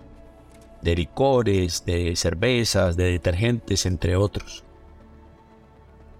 de 0.82 0.94
licores, 0.94 1.84
de 1.84 2.16
cervezas, 2.16 2.96
de 2.96 3.12
detergentes, 3.12 3.86
entre 3.86 4.16
otros. 4.16 4.64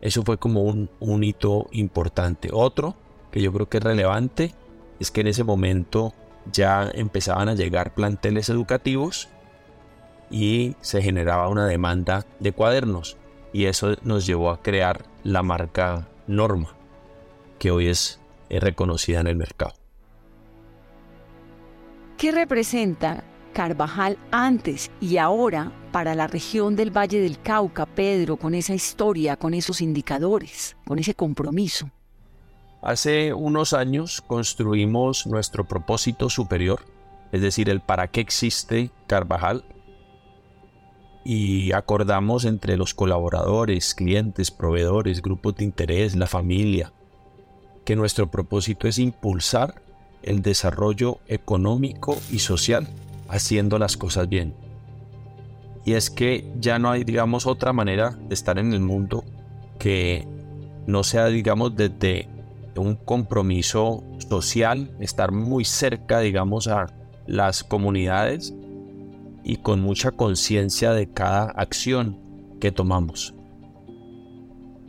Eso 0.00 0.22
fue 0.22 0.38
como 0.38 0.62
un, 0.62 1.24
hito 1.24 1.66
importante. 1.72 2.50
Otro 2.52 2.94
que 3.30 3.42
yo 3.42 3.52
creo 3.52 3.68
que 3.68 3.78
es 3.78 3.84
relevante 3.84 4.54
es 5.00 5.10
que 5.10 5.22
en 5.22 5.26
ese 5.28 5.44
momento 5.44 6.14
ya 6.52 6.90
empezaban 6.94 7.48
a 7.48 7.54
llegar 7.54 7.94
planteles 7.94 8.48
educativos 8.48 9.28
y 10.30 10.76
se 10.80 11.02
generaba 11.02 11.48
una 11.48 11.66
demanda 11.66 12.24
de 12.40 12.52
cuadernos 12.52 13.16
y 13.52 13.66
eso 13.66 13.96
nos 14.02 14.26
llevó 14.26 14.50
a 14.50 14.62
crear 14.62 15.04
la 15.22 15.42
marca 15.42 16.08
Norma 16.26 16.76
que 17.58 17.70
hoy 17.70 17.88
es, 17.88 18.20
reconocida 18.48 19.20
en 19.20 19.26
el 19.26 19.36
mercado. 19.36 19.74
¿Qué 22.16 22.30
representa 22.32 23.24
Carvajal 23.56 24.18
antes 24.32 24.90
y 25.00 25.16
ahora 25.16 25.72
para 25.90 26.14
la 26.14 26.26
región 26.26 26.76
del 26.76 26.94
Valle 26.94 27.22
del 27.22 27.40
Cauca, 27.40 27.86
Pedro, 27.86 28.36
con 28.36 28.54
esa 28.54 28.74
historia, 28.74 29.38
con 29.38 29.54
esos 29.54 29.80
indicadores, 29.80 30.76
con 30.84 30.98
ese 30.98 31.14
compromiso? 31.14 31.90
Hace 32.82 33.32
unos 33.32 33.72
años 33.72 34.20
construimos 34.20 35.26
nuestro 35.26 35.66
propósito 35.66 36.28
superior, 36.28 36.84
es 37.32 37.40
decir, 37.40 37.70
el 37.70 37.80
para 37.80 38.08
qué 38.08 38.20
existe 38.20 38.90
Carvajal, 39.06 39.64
y 41.24 41.72
acordamos 41.72 42.44
entre 42.44 42.76
los 42.76 42.92
colaboradores, 42.92 43.94
clientes, 43.94 44.50
proveedores, 44.50 45.22
grupos 45.22 45.56
de 45.56 45.64
interés, 45.64 46.14
la 46.14 46.26
familia, 46.26 46.92
que 47.86 47.96
nuestro 47.96 48.30
propósito 48.30 48.86
es 48.86 48.98
impulsar 48.98 49.80
el 50.22 50.42
desarrollo 50.42 51.20
económico 51.26 52.18
y 52.30 52.40
social 52.40 52.86
haciendo 53.28 53.78
las 53.78 53.96
cosas 53.96 54.28
bien. 54.28 54.54
Y 55.84 55.92
es 55.94 56.10
que 56.10 56.52
ya 56.58 56.78
no 56.78 56.90
hay, 56.90 57.04
digamos, 57.04 57.46
otra 57.46 57.72
manera 57.72 58.18
de 58.28 58.34
estar 58.34 58.58
en 58.58 58.72
el 58.72 58.80
mundo 58.80 59.24
que 59.78 60.26
no 60.86 61.04
sea, 61.04 61.26
digamos, 61.26 61.76
desde 61.76 62.28
un 62.76 62.96
compromiso 62.96 64.02
social, 64.28 64.90
estar 65.00 65.32
muy 65.32 65.64
cerca, 65.64 66.20
digamos, 66.20 66.68
a 66.68 66.86
las 67.26 67.64
comunidades 67.64 68.54
y 69.44 69.56
con 69.56 69.80
mucha 69.80 70.10
conciencia 70.10 70.92
de 70.92 71.08
cada 71.08 71.44
acción 71.50 72.18
que 72.60 72.72
tomamos. 72.72 73.34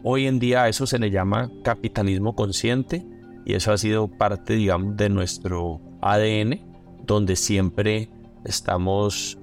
Hoy 0.04 0.26
en 0.26 0.40
día 0.40 0.68
eso 0.68 0.88
se 0.88 1.00
le 1.00 1.12
llama 1.12 1.52
capitalismo 1.64 2.36
consciente 2.36 3.06
y 3.46 3.54
eso 3.54 3.72
ha 3.72 3.78
sido 3.78 4.08
parte, 4.08 4.54
digamos, 4.54 4.98
de 4.98 5.10
nuestro 5.10 5.80
ADN, 6.02 6.60
donde 7.06 7.36
siempre 7.36 8.10
estamos 8.44 9.38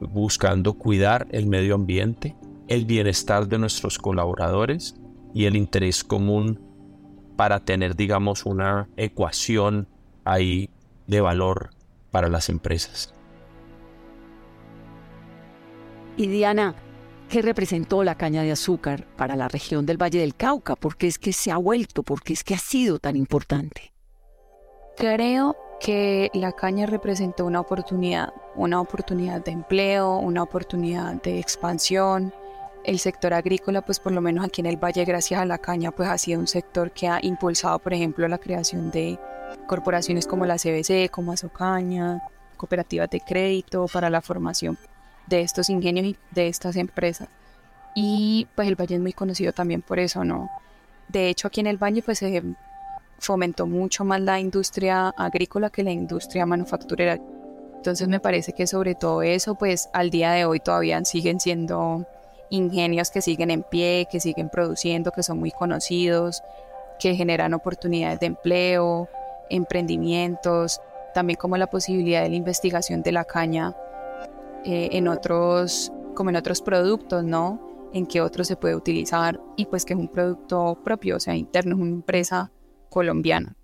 buscando 0.00 0.74
cuidar 0.74 1.26
el 1.30 1.46
medio 1.46 1.74
ambiente, 1.74 2.36
el 2.68 2.84
bienestar 2.84 3.48
de 3.48 3.58
nuestros 3.58 3.98
colaboradores 3.98 4.96
y 5.34 5.44
el 5.44 5.56
interés 5.56 6.04
común 6.04 6.60
para 7.36 7.60
tener, 7.60 7.96
digamos, 7.96 8.46
una 8.46 8.88
ecuación 8.96 9.88
ahí 10.24 10.70
de 11.06 11.20
valor 11.20 11.70
para 12.10 12.28
las 12.28 12.48
empresas. 12.48 13.14
Y 16.16 16.26
Diana, 16.26 16.74
¿Qué 17.30 17.42
representó 17.42 18.02
la 18.02 18.16
caña 18.16 18.42
de 18.42 18.50
azúcar 18.50 19.06
para 19.16 19.36
la 19.36 19.46
región 19.46 19.86
del 19.86 20.02
Valle 20.02 20.18
del 20.18 20.34
Cauca? 20.34 20.74
¿Por 20.74 20.96
qué 20.96 21.06
es 21.06 21.16
que 21.16 21.32
se 21.32 21.52
ha 21.52 21.56
vuelto? 21.58 22.02
¿Por 22.02 22.22
qué 22.24 22.32
es 22.32 22.42
que 22.42 22.54
ha 22.54 22.58
sido 22.58 22.98
tan 22.98 23.14
importante? 23.14 23.92
Creo 24.96 25.54
que 25.80 26.30
la 26.34 26.52
caña 26.52 26.86
representó 26.86 27.46
una 27.46 27.60
oportunidad, 27.60 28.32
una 28.54 28.80
oportunidad 28.80 29.42
de 29.42 29.52
empleo, 29.52 30.18
una 30.18 30.42
oportunidad 30.42 31.14
de 31.22 31.40
expansión. 31.40 32.32
El 32.84 32.98
sector 32.98 33.34
agrícola, 33.34 33.82
pues 33.82 33.98
por 33.98 34.12
lo 34.12 34.20
menos 34.20 34.44
aquí 34.44 34.60
en 34.60 34.66
el 34.66 34.76
Valle, 34.76 35.04
gracias 35.04 35.40
a 35.40 35.46
la 35.46 35.58
caña, 35.58 35.90
pues 35.90 36.08
ha 36.08 36.18
sido 36.18 36.38
un 36.38 36.46
sector 36.46 36.90
que 36.90 37.08
ha 37.08 37.18
impulsado, 37.22 37.78
por 37.78 37.94
ejemplo, 37.94 38.28
la 38.28 38.38
creación 38.38 38.90
de 38.90 39.18
corporaciones 39.66 40.26
como 40.26 40.46
la 40.46 40.56
CBC, 40.56 41.10
como 41.10 41.32
Azocaña, 41.32 42.22
cooperativas 42.56 43.08
de 43.10 43.20
crédito 43.20 43.86
para 43.92 44.10
la 44.10 44.20
formación 44.20 44.78
de 45.26 45.40
estos 45.40 45.70
ingenios 45.70 46.06
y 46.06 46.16
de 46.30 46.48
estas 46.48 46.76
empresas. 46.76 47.28
Y 47.94 48.46
pues 48.54 48.68
el 48.68 48.76
valle 48.76 48.96
es 48.96 49.00
muy 49.00 49.12
conocido 49.12 49.52
también 49.52 49.82
por 49.82 49.98
eso, 49.98 50.24
¿no? 50.24 50.50
De 51.08 51.28
hecho, 51.28 51.48
aquí 51.48 51.60
en 51.60 51.66
el 51.66 51.78
valle 51.78 52.02
pues 52.02 52.18
se 52.18 52.42
fomentó 53.20 53.66
mucho 53.66 54.04
más 54.04 54.20
la 54.20 54.40
industria 54.40 55.08
agrícola 55.10 55.70
que 55.70 55.84
la 55.84 55.92
industria 55.92 56.46
manufacturera. 56.46 57.18
Entonces 57.76 58.08
me 58.08 58.20
parece 58.20 58.52
que 58.52 58.66
sobre 58.66 58.94
todo 58.94 59.22
eso, 59.22 59.54
pues 59.54 59.88
al 59.92 60.10
día 60.10 60.32
de 60.32 60.44
hoy 60.44 60.60
todavía 60.60 61.02
siguen 61.04 61.40
siendo 61.40 62.06
ingenios 62.50 63.10
que 63.10 63.22
siguen 63.22 63.50
en 63.50 63.62
pie, 63.62 64.06
que 64.10 64.20
siguen 64.20 64.50
produciendo, 64.50 65.12
que 65.12 65.22
son 65.22 65.38
muy 65.38 65.50
conocidos, 65.50 66.42
que 66.98 67.14
generan 67.14 67.54
oportunidades 67.54 68.20
de 68.20 68.26
empleo, 68.26 69.08
emprendimientos, 69.48 70.80
también 71.14 71.38
como 71.38 71.56
la 71.56 71.68
posibilidad 71.68 72.22
de 72.22 72.30
la 72.30 72.36
investigación 72.36 73.02
de 73.02 73.12
la 73.12 73.24
caña 73.24 73.74
eh, 74.64 74.90
en 74.92 75.08
otros, 75.08 75.92
como 76.14 76.30
en 76.30 76.36
otros 76.36 76.60
productos, 76.60 77.24
¿no? 77.24 77.88
En 77.92 78.06
qué 78.06 78.20
otros 78.20 78.46
se 78.46 78.56
puede 78.56 78.76
utilizar 78.76 79.40
y 79.56 79.66
pues 79.66 79.84
que 79.84 79.94
es 79.94 79.98
un 79.98 80.08
producto 80.08 80.78
propio, 80.84 81.16
o 81.16 81.20
sea, 81.20 81.34
interno, 81.34 81.74
es 81.74 81.80
una 81.80 81.90
empresa 81.90 82.50
colombiana. 82.90 83.56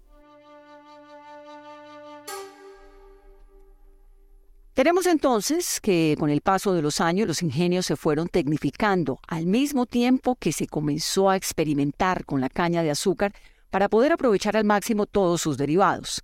Tenemos 4.76 5.06
entonces 5.06 5.80
que 5.80 6.16
con 6.18 6.28
el 6.28 6.42
paso 6.42 6.74
de 6.74 6.82
los 6.82 7.00
años 7.00 7.26
los 7.26 7.42
ingenios 7.42 7.86
se 7.86 7.96
fueron 7.96 8.28
tecnificando 8.28 9.18
al 9.26 9.46
mismo 9.46 9.86
tiempo 9.86 10.36
que 10.36 10.52
se 10.52 10.66
comenzó 10.66 11.30
a 11.30 11.36
experimentar 11.36 12.26
con 12.26 12.42
la 12.42 12.50
caña 12.50 12.82
de 12.82 12.90
azúcar 12.90 13.32
para 13.70 13.88
poder 13.88 14.12
aprovechar 14.12 14.54
al 14.54 14.64
máximo 14.64 15.06
todos 15.06 15.40
sus 15.40 15.56
derivados. 15.56 16.22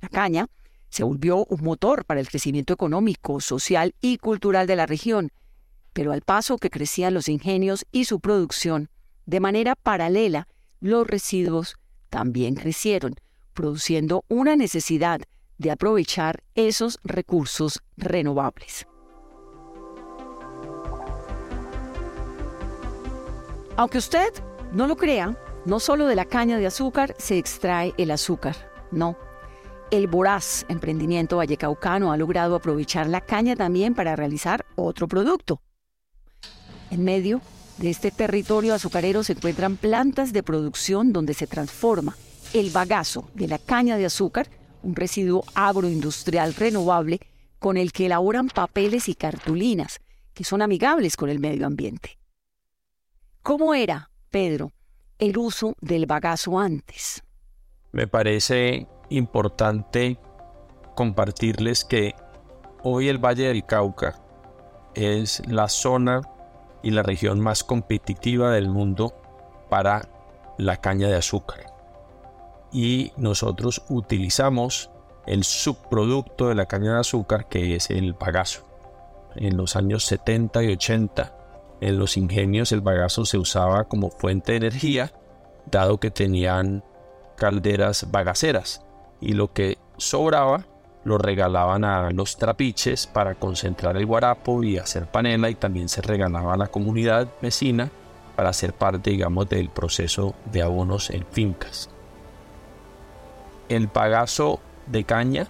La 0.00 0.08
caña 0.08 0.48
se 0.88 1.04
volvió 1.04 1.44
un 1.44 1.62
motor 1.62 2.04
para 2.04 2.18
el 2.18 2.28
crecimiento 2.28 2.72
económico, 2.72 3.40
social 3.40 3.94
y 4.00 4.18
cultural 4.18 4.66
de 4.66 4.74
la 4.74 4.86
región, 4.86 5.30
pero 5.92 6.10
al 6.10 6.22
paso 6.22 6.58
que 6.58 6.70
crecían 6.70 7.14
los 7.14 7.28
ingenios 7.28 7.86
y 7.92 8.06
su 8.06 8.18
producción, 8.18 8.90
de 9.26 9.38
manera 9.38 9.76
paralela, 9.76 10.48
los 10.80 11.06
residuos 11.06 11.76
también 12.08 12.54
crecieron, 12.54 13.14
produciendo 13.54 14.24
una 14.28 14.56
necesidad 14.56 15.20
de 15.58 15.70
aprovechar 15.70 16.42
esos 16.54 16.98
recursos 17.04 17.82
renovables. 17.96 18.86
Aunque 23.76 23.98
usted 23.98 24.32
no 24.72 24.86
lo 24.86 24.96
crea, 24.96 25.36
no 25.66 25.80
solo 25.80 26.06
de 26.06 26.14
la 26.14 26.24
caña 26.24 26.58
de 26.58 26.66
azúcar 26.66 27.14
se 27.18 27.38
extrae 27.38 27.92
el 27.98 28.10
azúcar, 28.10 28.56
no. 28.90 29.16
El 29.90 30.06
voraz 30.06 30.64
emprendimiento 30.68 31.36
vallecaucano 31.36 32.10
ha 32.10 32.16
logrado 32.16 32.56
aprovechar 32.56 33.06
la 33.06 33.20
caña 33.20 33.54
también 33.54 33.94
para 33.94 34.16
realizar 34.16 34.64
otro 34.76 35.06
producto. 35.08 35.60
En 36.90 37.04
medio 37.04 37.40
de 37.78 37.90
este 37.90 38.10
territorio 38.10 38.74
azucarero 38.74 39.22
se 39.22 39.34
encuentran 39.34 39.76
plantas 39.76 40.32
de 40.32 40.42
producción 40.42 41.12
donde 41.12 41.34
se 41.34 41.46
transforma 41.46 42.16
el 42.54 42.70
bagazo 42.70 43.28
de 43.34 43.48
la 43.48 43.58
caña 43.58 43.96
de 43.96 44.06
azúcar, 44.06 44.48
un 44.82 44.94
residuo 44.94 45.44
agroindustrial 45.54 46.54
renovable 46.54 47.20
con 47.58 47.76
el 47.76 47.92
que 47.92 48.06
elaboran 48.06 48.48
papeles 48.48 49.08
y 49.08 49.14
cartulinas 49.14 50.00
que 50.32 50.44
son 50.44 50.62
amigables 50.62 51.16
con 51.16 51.28
el 51.30 51.38
medio 51.38 51.66
ambiente. 51.66 52.18
¿Cómo 53.42 53.74
era, 53.74 54.10
Pedro, 54.30 54.72
el 55.18 55.38
uso 55.38 55.74
del 55.80 56.06
bagazo 56.06 56.58
antes? 56.58 57.22
Me 57.92 58.06
parece 58.06 58.86
importante 59.08 60.18
compartirles 60.94 61.84
que 61.84 62.14
hoy 62.82 63.08
el 63.08 63.18
Valle 63.18 63.48
del 63.48 63.64
Cauca 63.64 64.20
es 64.94 65.42
la 65.46 65.68
zona 65.68 66.20
y 66.86 66.92
la 66.92 67.02
región 67.02 67.40
más 67.40 67.64
competitiva 67.64 68.52
del 68.52 68.68
mundo 68.68 69.12
para 69.68 70.08
la 70.56 70.76
caña 70.76 71.08
de 71.08 71.16
azúcar. 71.16 71.66
Y 72.70 73.10
nosotros 73.16 73.82
utilizamos 73.88 74.92
el 75.26 75.42
subproducto 75.42 76.48
de 76.48 76.54
la 76.54 76.66
caña 76.66 76.94
de 76.94 77.00
azúcar 77.00 77.48
que 77.48 77.74
es 77.74 77.90
el 77.90 78.12
bagazo. 78.12 78.62
En 79.34 79.56
los 79.56 79.74
años 79.74 80.04
70 80.04 80.62
y 80.62 80.72
80 80.74 81.36
en 81.80 81.98
los 81.98 82.16
ingenios 82.16 82.70
el 82.70 82.82
bagazo 82.82 83.24
se 83.24 83.36
usaba 83.36 83.82
como 83.88 84.10
fuente 84.10 84.52
de 84.52 84.58
energía 84.58 85.12
dado 85.68 85.98
que 85.98 86.12
tenían 86.12 86.84
calderas 87.36 88.12
bagaceras 88.12 88.86
y 89.20 89.32
lo 89.32 89.52
que 89.52 89.78
sobraba 89.96 90.68
lo 91.06 91.18
regalaban 91.18 91.84
a 91.84 92.10
los 92.10 92.36
trapiches 92.36 93.06
para 93.06 93.36
concentrar 93.36 93.96
el 93.96 94.06
guarapo 94.06 94.64
y 94.64 94.76
hacer 94.76 95.06
panela 95.06 95.48
y 95.48 95.54
también 95.54 95.88
se 95.88 96.02
regalaba 96.02 96.54
a 96.54 96.56
la 96.56 96.66
comunidad 96.66 97.28
vecina 97.40 97.92
para 98.34 98.52
ser 98.52 98.72
parte, 98.72 99.10
digamos, 99.10 99.48
del 99.48 99.70
proceso 99.70 100.34
de 100.50 100.62
abonos 100.62 101.10
en 101.10 101.24
fincas. 101.30 101.90
El 103.68 103.86
pagazo 103.86 104.58
de 104.88 105.04
caña 105.04 105.46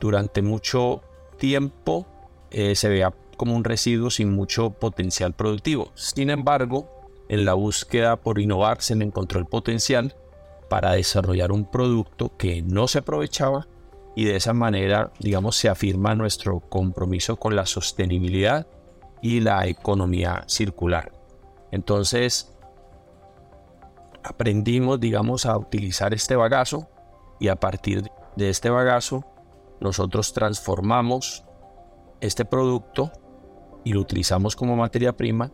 durante 0.00 0.40
mucho 0.40 1.02
tiempo 1.36 2.06
eh, 2.50 2.74
se 2.74 2.88
veía 2.88 3.12
como 3.36 3.54
un 3.54 3.64
residuo 3.64 4.08
sin 4.08 4.32
mucho 4.32 4.70
potencial 4.70 5.34
productivo. 5.34 5.92
Sin 5.94 6.30
embargo, 6.30 6.88
en 7.28 7.44
la 7.44 7.52
búsqueda 7.52 8.16
por 8.16 8.38
innovar 8.38 8.80
se 8.80 8.94
le 8.94 9.04
encontró 9.04 9.38
el 9.38 9.44
potencial 9.44 10.16
para 10.70 10.92
desarrollar 10.92 11.52
un 11.52 11.70
producto 11.70 12.34
que 12.38 12.62
no 12.62 12.88
se 12.88 13.00
aprovechaba 13.00 13.66
y 14.16 14.24
de 14.24 14.36
esa 14.36 14.52
manera, 14.52 15.12
digamos, 15.18 15.56
se 15.56 15.68
afirma 15.68 16.14
nuestro 16.14 16.60
compromiso 16.60 17.36
con 17.36 17.56
la 17.56 17.66
sostenibilidad 17.66 18.66
y 19.22 19.40
la 19.40 19.66
economía 19.66 20.44
circular. 20.46 21.12
Entonces, 21.70 22.56
aprendimos, 24.22 25.00
digamos, 25.00 25.46
a 25.46 25.56
utilizar 25.56 26.14
este 26.14 26.36
bagazo 26.36 26.88
y 27.40 27.48
a 27.48 27.56
partir 27.56 28.10
de 28.36 28.50
este 28.50 28.70
bagazo 28.70 29.24
nosotros 29.80 30.32
transformamos 30.32 31.44
este 32.20 32.44
producto 32.44 33.10
y 33.84 33.92
lo 33.92 34.00
utilizamos 34.00 34.56
como 34.56 34.76
materia 34.76 35.16
prima 35.16 35.50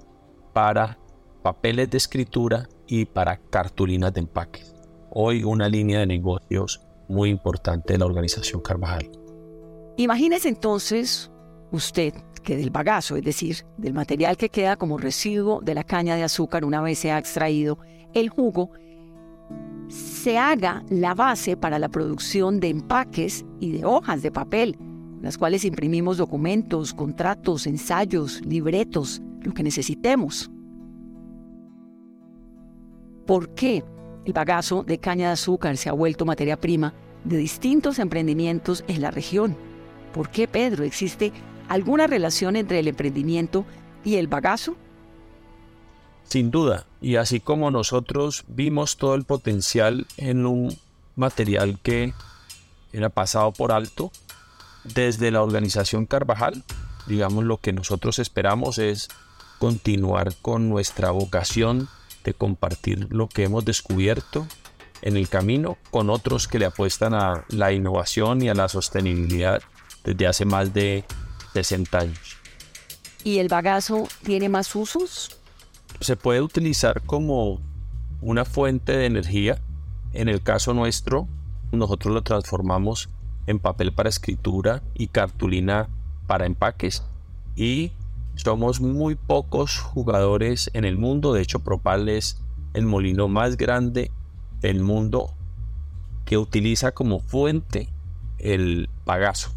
para 0.53 0.99
papeles 1.42 1.90
de 1.90 1.96
escritura 1.96 2.68
y 2.87 3.07
para 3.07 3.38
cartulinas 3.38 4.12
de 4.12 4.20
empaque. 4.20 4.62
Hoy 5.11 5.42
una 5.42 5.68
línea 5.68 6.01
de 6.01 6.07
negocios 6.07 6.81
muy 7.11 7.29
importante 7.29 7.92
de 7.92 7.99
la 7.99 8.07
organización 8.07 8.61
Carvajal. 8.62 9.11
Imagínese 9.96 10.49
entonces 10.49 11.31
usted 11.73 12.14
que 12.42 12.57
del 12.57 12.70
bagazo, 12.70 13.16
es 13.16 13.25
decir, 13.25 13.57
del 13.77 13.92
material 13.92 14.37
que 14.37 14.49
queda 14.49 14.77
como 14.77 14.96
residuo 14.96 15.61
de 15.61 15.75
la 15.75 15.85
caña 15.85 16.16
de 16.16 16.23
azúcar 16.23 16.64
una 16.64 16.81
vez 16.81 16.99
se 16.99 17.11
ha 17.11 17.18
extraído 17.18 17.79
el 18.14 18.29
jugo, 18.31 18.70
se 19.88 20.38
haga 20.38 20.85
la 20.88 21.14
base 21.14 21.57
para 21.57 21.79
la 21.79 21.88
producción 21.88 22.61
de 22.61 22.68
empaques 22.68 23.44
y 23.59 23.73
de 23.73 23.85
hojas 23.85 24.23
de 24.23 24.31
papel, 24.31 24.79
las 25.20 25.37
cuales 25.37 25.64
imprimimos 25.64 26.16
documentos, 26.16 26.94
contratos, 26.94 27.66
ensayos, 27.66 28.40
libretos, 28.46 29.20
lo 29.42 29.53
que 29.53 29.62
necesitemos. 29.62 30.51
¿Por 33.27 33.55
qué? 33.55 33.85
El 34.24 34.33
bagazo 34.33 34.83
de 34.83 34.98
caña 34.98 35.28
de 35.28 35.33
azúcar 35.33 35.76
se 35.76 35.88
ha 35.88 35.92
vuelto 35.92 36.24
materia 36.24 36.59
prima 36.59 36.92
de 37.24 37.37
distintos 37.37 37.98
emprendimientos 37.98 38.85
en 38.88 39.00
la 39.00 39.11
región. 39.11 39.56
¿Por 40.12 40.30
qué, 40.30 40.48
Pedro? 40.48 40.85
¿Existe 40.85 41.33
alguna 41.68 42.06
relación 42.06 42.56
entre 42.56 42.80
el 42.80 42.88
emprendimiento 42.88 43.64
y 44.04 44.16
el 44.16 44.26
bagazo? 44.26 44.76
Sin 46.24 46.50
duda, 46.50 46.87
y 47.00 47.16
así 47.16 47.40
como 47.40 47.70
nosotros 47.70 48.44
vimos 48.46 48.96
todo 48.96 49.14
el 49.14 49.24
potencial 49.24 50.06
en 50.16 50.46
un 50.46 50.76
material 51.16 51.78
que 51.83 52.12
era 52.92 53.09
pasado 53.09 53.52
por 53.52 53.72
alto, 53.72 54.12
desde 54.85 55.30
la 55.30 55.42
organización 55.42 56.06
Carvajal, 56.06 56.62
digamos 57.06 57.44
lo 57.44 57.59
que 57.59 57.72
nosotros 57.72 58.18
esperamos 58.18 58.78
es 58.78 59.09
continuar 59.59 60.35
con 60.40 60.68
nuestra 60.68 61.11
vocación 61.11 61.88
de 62.24 62.35
compartir 62.35 63.06
lo 63.11 63.28
que 63.28 63.44
hemos 63.44 63.64
descubierto 63.64 64.46
en 65.02 65.16
el 65.16 65.28
camino 65.28 65.78
con 65.90 66.11
otros 66.11 66.48
que 66.48 66.59
le 66.59 66.66
apuestan 66.66 67.14
a 67.14 67.44
la 67.48 67.72
innovación 67.72 68.42
y 68.42 68.48
a 68.48 68.54
la 68.54 68.68
sostenibilidad 68.68 69.62
desde 70.04 70.26
hace 70.26 70.44
más 70.44 70.74
de 70.74 71.04
60 71.54 71.98
años. 71.98 72.37
¿Y 73.24 73.38
el 73.38 73.48
bagazo 73.48 74.09
tiene 74.22 74.48
más 74.48 74.74
usos? 74.74 75.38
Se 76.00 76.16
puede 76.16 76.40
utilizar 76.40 77.02
como 77.02 77.61
una 78.20 78.44
fuente 78.44 78.96
de 78.96 79.06
energía. 79.06 79.61
En 80.12 80.28
el 80.28 80.42
caso 80.42 80.74
nuestro, 80.74 81.28
nosotros 81.72 82.14
lo 82.14 82.22
transformamos 82.22 83.09
en 83.46 83.59
papel 83.59 83.92
para 83.92 84.09
escritura 84.09 84.83
y 84.94 85.09
cartulina 85.09 85.88
para 86.26 86.46
empaques. 86.46 87.02
Y 87.56 87.92
somos 88.42 88.81
muy 88.81 89.14
pocos 89.14 89.79
jugadores 89.79 90.70
en 90.74 90.85
el 90.85 90.96
mundo. 90.96 91.33
De 91.33 91.42
hecho, 91.42 91.61
Propal 91.61 92.09
es 92.09 92.40
el 92.74 92.87
molino 92.87 93.29
más 93.29 93.57
grande 93.57 94.11
del 94.61 94.81
mundo 94.81 95.35
que 96.24 96.38
utiliza 96.38 96.92
como 96.92 97.20
fuente 97.20 97.88
el 98.38 98.88
bagazo. 99.05 99.53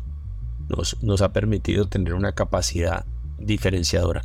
Nos, 0.69 1.01
nos 1.03 1.21
ha 1.21 1.33
permitido 1.33 1.87
tener 1.87 2.13
una 2.13 2.33
capacidad 2.33 3.05
diferenciadora. 3.37 4.21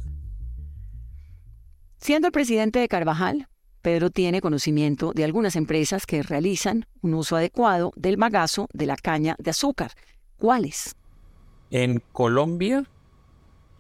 Siendo 1.99 2.29
el 2.29 2.33
presidente 2.33 2.79
de 2.79 2.89
Carvajal, 2.89 3.49
Pedro 3.83 4.11
tiene 4.11 4.41
conocimiento 4.41 5.13
de 5.13 5.25
algunas 5.25 5.57
empresas 5.57 6.07
que 6.07 6.23
realizan 6.23 6.87
un 7.01 7.15
uso 7.15 7.37
adecuado 7.37 7.93
del 7.97 8.17
bagazo 8.17 8.69
de 8.73 8.87
la 8.87 8.97
caña 8.97 9.37
de 9.39 9.51
azúcar. 9.51 9.93
¿Cuáles? 10.37 10.95
En 11.71 12.03
Colombia 12.13 12.85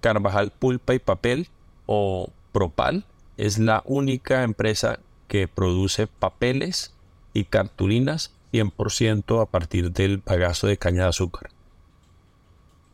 Carvajal 0.00 0.50
Pulpa 0.50 0.94
y 0.94 0.98
Papel 0.98 1.48
o 1.86 2.30
Propal 2.52 3.04
es 3.36 3.58
la 3.58 3.82
única 3.86 4.42
empresa 4.42 4.98
que 5.28 5.48
produce 5.48 6.06
papeles 6.06 6.94
y 7.32 7.44
cartulinas 7.44 8.32
100% 8.52 9.42
a 9.42 9.46
partir 9.46 9.92
del 9.92 10.18
bagazo 10.18 10.66
de 10.66 10.78
caña 10.78 11.04
de 11.04 11.08
azúcar. 11.10 11.50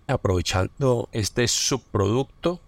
Aprovechando 0.06 1.08
este 1.12 1.48
subproducto 1.48 2.60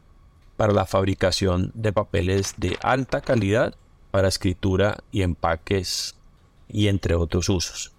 para 0.57 0.73
la 0.73 0.87
fabricación 0.87 1.71
de 1.75 1.93
papeles 1.93 2.55
de 2.57 2.79
alta 2.81 3.21
calidad 3.21 3.75
para 4.11 4.29
escritura 4.29 4.99
y 5.13 5.23
empaques 5.23 6.17
y 6.69 6.89
entre 6.89 7.15
otros 7.15 7.49
usos. 7.49 7.93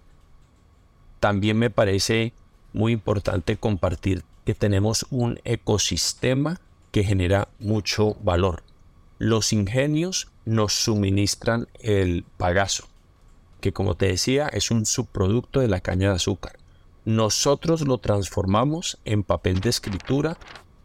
También 1.19 1.57
me 1.57 1.69
parece 1.69 2.33
muy 2.73 2.93
importante 2.93 3.57
compartir 3.57 4.23
que 4.47 4.55
tenemos 4.55 5.05
un 5.09 5.41
ecosistema 5.43 6.61
que 6.93 7.03
genera 7.03 7.49
mucho 7.59 8.15
valor. 8.23 8.63
Los 9.17 9.51
ingenios 9.51 10.29
nos 10.45 10.71
suministran 10.71 11.67
el 11.81 12.23
bagazo, 12.39 12.87
que 13.59 13.73
como 13.73 13.95
te 13.95 14.07
decía 14.07 14.47
es 14.47 14.71
un 14.71 14.85
subproducto 14.85 15.59
de 15.59 15.67
la 15.67 15.81
caña 15.81 16.11
de 16.11 16.15
azúcar. 16.15 16.59
Nosotros 17.03 17.81
lo 17.81 17.97
transformamos 17.97 18.99
en 19.03 19.23
papel 19.23 19.59
de 19.59 19.67
escritura 19.67 20.37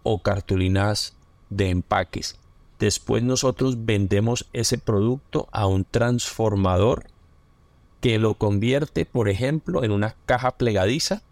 o 0.03 0.25
cartulinas 0.25 1.14
de 1.48 1.70
empaques. 1.70 2.40
Después 2.81 3.22
nosotros 3.22 3.85
vendemos 3.85 4.48
ese 4.53 4.77
producto 4.77 5.48
a 5.53 5.68
un 5.68 5.85
transformador 5.85 7.07
que 8.01 8.18
lo 8.18 8.35
convierte, 8.35 9.07
por 9.07 9.29
ejemplo, 9.29 9.85
en 9.85 9.92
una 9.92 10.16
caja 10.27 10.51
plegadiza 10.59 11.22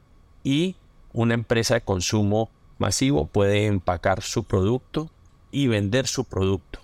y 0.45 0.77
una 1.13 1.35
empresa 1.35 1.75
de 1.75 1.81
consumo 1.81 2.51
masivo 2.79 3.27
puede 3.27 3.67
empacar 3.67 4.23
su 4.23 4.45
producto 4.45 5.11
y 5.51 5.67
vender 5.67 6.07
su 6.07 6.25
producto. 6.25 6.81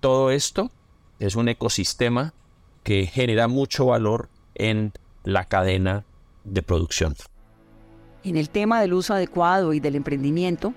Todo 0.00 0.30
esto 0.30 0.70
es 1.18 1.36
un 1.36 1.48
ecosistema 1.48 2.34
que 2.82 3.06
genera 3.06 3.48
mucho 3.48 3.86
valor 3.86 4.28
en 4.54 4.92
la 5.24 5.44
cadena 5.44 6.04
de 6.44 6.62
producción. 6.62 7.14
En 8.22 8.36
el 8.36 8.50
tema 8.50 8.80
del 8.80 8.92
uso 8.92 9.14
adecuado 9.14 9.72
y 9.72 9.80
del 9.80 9.96
emprendimiento, 9.96 10.74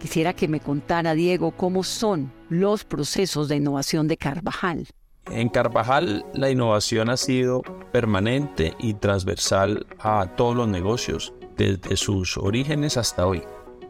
quisiera 0.00 0.34
que 0.34 0.48
me 0.48 0.60
contara, 0.60 1.14
Diego, 1.14 1.52
cómo 1.52 1.82
son 1.84 2.32
los 2.48 2.84
procesos 2.84 3.48
de 3.48 3.56
innovación 3.56 4.08
de 4.08 4.16
Carvajal. 4.16 4.86
En 5.30 5.48
Carvajal 5.48 6.24
la 6.34 6.50
innovación 6.50 7.10
ha 7.10 7.16
sido 7.16 7.62
permanente 7.92 8.74
y 8.78 8.94
transversal 8.94 9.86
a 9.98 10.34
todos 10.36 10.54
los 10.54 10.68
negocios, 10.68 11.32
desde 11.56 11.96
sus 11.96 12.36
orígenes 12.36 12.96
hasta 12.96 13.26
hoy. 13.26 13.42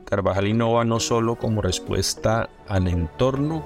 Carvajal 0.05 0.46
innova 0.46 0.85
no 0.85 1.00
solo 1.00 1.37
como 1.37 1.62
respuesta 1.62 2.48
al 2.68 2.88
entorno 2.88 3.64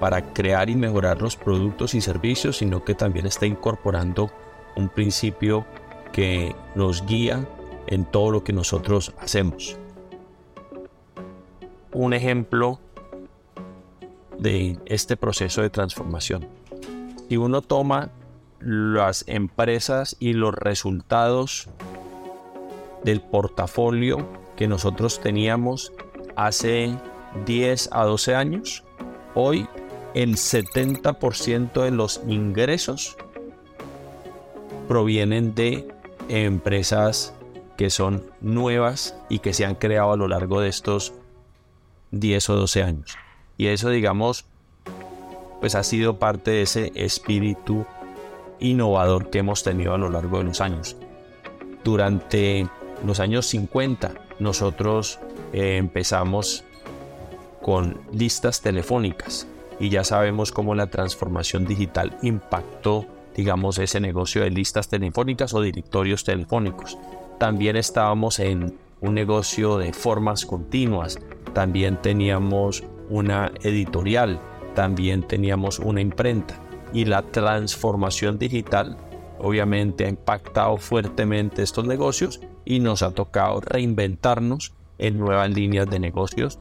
para 0.00 0.32
crear 0.32 0.68
y 0.68 0.76
mejorar 0.76 1.22
los 1.22 1.36
productos 1.36 1.94
y 1.94 2.00
servicios, 2.00 2.58
sino 2.58 2.84
que 2.84 2.94
también 2.94 3.26
está 3.26 3.46
incorporando 3.46 4.30
un 4.76 4.88
principio 4.88 5.64
que 6.12 6.54
nos 6.74 7.06
guía 7.06 7.46
en 7.86 8.04
todo 8.04 8.30
lo 8.30 8.44
que 8.44 8.52
nosotros 8.52 9.14
hacemos. 9.18 9.78
Un 11.92 12.12
ejemplo 12.12 12.80
de 14.38 14.78
este 14.86 15.16
proceso 15.16 15.62
de 15.62 15.70
transformación. 15.70 16.46
Si 17.28 17.36
uno 17.36 17.62
toma 17.62 18.10
las 18.60 19.24
empresas 19.26 20.16
y 20.18 20.32
los 20.32 20.54
resultados 20.54 21.68
del 23.06 23.20
portafolio 23.20 24.18
que 24.56 24.66
nosotros 24.66 25.20
teníamos 25.20 25.92
hace 26.34 26.92
10 27.46 27.90
a 27.92 28.04
12 28.04 28.34
años, 28.34 28.82
hoy 29.34 29.68
el 30.14 30.34
70% 30.34 31.84
de 31.84 31.90
los 31.92 32.20
ingresos 32.26 33.16
provienen 34.88 35.54
de 35.54 35.86
empresas 36.28 37.32
que 37.76 37.90
son 37.90 38.24
nuevas 38.40 39.16
y 39.28 39.38
que 39.38 39.54
se 39.54 39.64
han 39.64 39.76
creado 39.76 40.12
a 40.12 40.16
lo 40.16 40.26
largo 40.26 40.60
de 40.60 40.68
estos 40.68 41.12
10 42.10 42.50
o 42.50 42.56
12 42.56 42.82
años. 42.82 43.16
Y 43.56 43.68
eso, 43.68 43.88
digamos, 43.90 44.46
pues 45.60 45.76
ha 45.76 45.84
sido 45.84 46.18
parte 46.18 46.50
de 46.50 46.62
ese 46.62 46.92
espíritu 46.96 47.86
innovador 48.58 49.30
que 49.30 49.38
hemos 49.38 49.62
tenido 49.62 49.94
a 49.94 49.98
lo 49.98 50.10
largo 50.10 50.38
de 50.38 50.44
los 50.44 50.60
años. 50.60 50.96
Durante 51.84 52.66
los 53.04 53.20
años 53.20 53.46
50 53.46 54.14
nosotros 54.38 55.18
eh, 55.52 55.76
empezamos 55.76 56.64
con 57.62 58.00
listas 58.12 58.60
telefónicas 58.60 59.46
y 59.78 59.88
ya 59.88 60.04
sabemos 60.04 60.52
cómo 60.52 60.74
la 60.74 60.86
transformación 60.88 61.66
digital 61.66 62.16
impactó, 62.22 63.06
digamos, 63.34 63.78
ese 63.78 64.00
negocio 64.00 64.42
de 64.42 64.50
listas 64.50 64.88
telefónicas 64.88 65.52
o 65.52 65.60
directorios 65.60 66.24
telefónicos. 66.24 66.96
También 67.38 67.76
estábamos 67.76 68.38
en 68.38 68.78
un 69.00 69.14
negocio 69.14 69.78
de 69.78 69.92
formas 69.92 70.46
continuas, 70.46 71.18
también 71.52 72.00
teníamos 72.00 72.84
una 73.10 73.52
editorial, 73.62 74.40
también 74.74 75.22
teníamos 75.22 75.78
una 75.78 76.00
imprenta 76.00 76.54
y 76.92 77.04
la 77.04 77.22
transformación 77.22 78.38
digital 78.38 78.96
obviamente 79.38 80.04
ha 80.04 80.08
impactado 80.08 80.76
fuertemente 80.76 81.62
estos 81.62 81.86
negocios 81.86 82.40
y 82.64 82.80
nos 82.80 83.02
ha 83.02 83.12
tocado 83.12 83.60
reinventarnos 83.60 84.72
en 84.98 85.18
nuevas 85.18 85.50
líneas 85.50 85.88
de 85.88 86.00
negocios. 86.00 86.58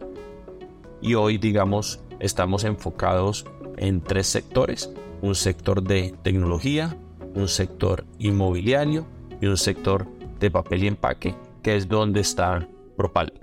Y 1.02 1.16
hoy, 1.16 1.38
digamos, 1.38 2.02
estamos 2.20 2.64
enfocados 2.64 3.46
en 3.78 4.02
tres 4.02 4.28
sectores. 4.28 4.92
Un 5.22 5.36
sector 5.36 5.82
de 5.82 6.14
tecnología, 6.24 6.98
un 7.34 7.48
sector 7.48 8.06
inmobiliario 8.20 9.06
y 9.42 9.48
un 9.48 9.58
sector 9.58 10.08
de 10.40 10.52
papel 10.52 10.84
y 10.84 10.88
empaque, 10.88 11.36
que 11.64 11.76
es 11.76 11.88
donde 11.88 12.22
está 12.22 12.68
Propal. 12.96 13.34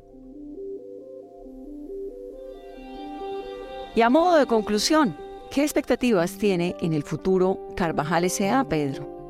Y 3.95 4.01
a 4.01 4.09
modo 4.09 4.39
de 4.39 4.47
conclusión, 4.47 5.15
¿qué 5.51 5.63
expectativas 5.63 6.39
tiene 6.39 6.75
en 6.81 6.95
el 6.95 7.03
futuro 7.03 7.69
Carvajal 7.77 8.25
S.A., 8.25 8.65
Pedro? 8.67 9.22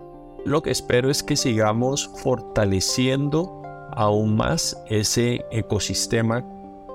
Lo 0.44 0.60
que 0.60 0.70
espero 0.72 1.08
es 1.08 1.22
que 1.22 1.36
sigamos 1.36 2.10
fortaleciendo 2.16 3.62
aún 3.92 4.34
más 4.36 4.82
ese 4.88 5.44
ecosistema 5.52 6.44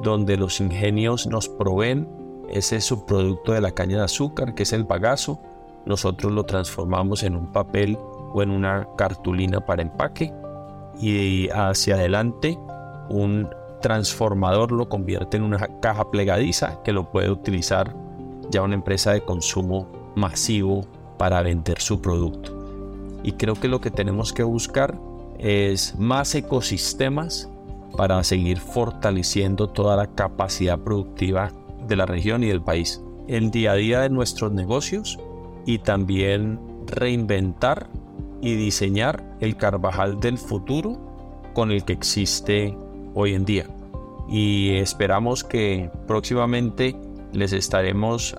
donde 0.02 0.36
los 0.36 0.60
ingenios 0.60 1.28
nos 1.28 1.48
proveen 1.48 2.10
ese 2.50 2.82
subproducto 2.82 3.54
de 3.54 3.62
la 3.62 3.72
caña 3.72 3.98
de 3.98 4.04
azúcar 4.04 4.54
que 4.54 4.64
es 4.64 4.74
el 4.74 4.84
bagazo. 4.84 5.40
Nosotros 5.86 6.34
lo 6.34 6.44
transformamos 6.44 7.24
en 7.24 7.38
un 7.38 7.52
papel 7.54 7.98
o 8.34 8.44
en 8.44 8.52
una 8.52 8.86
cartulina 8.98 9.66
para 9.66 9.82
empaque 9.82 10.34
y 11.00 11.48
hacia 11.50 11.96
adelante 11.96 12.60
un 13.10 13.50
transformador 13.82 14.74
lo 14.74 14.90
convierte 14.90 15.38
en 15.38 15.44
una 15.44 15.60
caja 15.80 16.12
plegadiza 16.12 16.82
que 16.84 16.92
lo 16.92 17.10
puede 17.10 17.30
utilizar 17.30 17.96
ya 18.50 18.62
una 18.62 18.76
empresa 18.76 19.14
de 19.14 19.22
consumo 19.22 19.88
masivo 20.16 20.86
para 21.18 21.42
vender 21.42 21.80
su 21.80 22.02
producto. 22.02 22.57
Y 23.28 23.34
creo 23.34 23.56
que 23.56 23.68
lo 23.68 23.82
que 23.82 23.92
tenemos 23.92 24.32
que 24.32 24.44
buscar 24.44 24.98
es 25.38 26.00
más 26.00 26.34
ecosistemas 26.34 27.50
para 27.98 28.24
seguir 28.24 28.58
fortaleciendo 28.58 29.68
toda 29.68 29.98
la 29.98 30.08
capacidad 30.08 30.80
productiva 30.80 31.52
de 31.86 31.98
la 31.98 32.06
región 32.06 32.42
y 32.46 32.48
del 32.48 32.62
país. 32.62 33.02
El 33.28 33.52
día 33.52 33.74
a 33.74 33.76
día 33.76 34.00
de 34.00 34.10
nuestros 34.10 34.54
negocios 34.54 35.20
y 35.66 35.80
también 35.80 36.58
reinventar 36.86 37.90
y 38.40 38.56
diseñar 38.56 39.22
el 39.42 39.58
Carvajal 39.58 40.22
del 40.22 40.38
futuro 40.38 40.98
con 41.54 41.72
el 41.72 41.84
que 41.84 41.92
existe 41.92 42.78
hoy 43.13 43.34
en 43.34 43.44
día. 43.44 43.68
Y 44.30 44.76
esperamos 44.76 45.44
que 45.44 45.92
próximamente 46.08 46.96
les 47.34 47.52
estaremos 47.52 48.38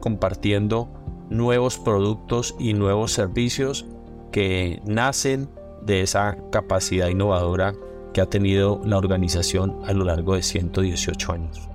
compartiendo 0.00 0.88
nuevos 1.28 1.76
productos 1.76 2.56
y 2.58 2.72
nuevos 2.72 3.12
servicios 3.12 3.84
que 4.30 4.80
nacen 4.84 5.48
de 5.82 6.02
esa 6.02 6.36
capacidad 6.50 7.08
innovadora 7.08 7.74
que 8.12 8.20
ha 8.20 8.26
tenido 8.26 8.80
la 8.84 8.98
organización 8.98 9.80
a 9.86 9.92
lo 9.92 10.04
largo 10.04 10.34
de 10.34 10.42
118 10.42 11.32
años. 11.32 11.68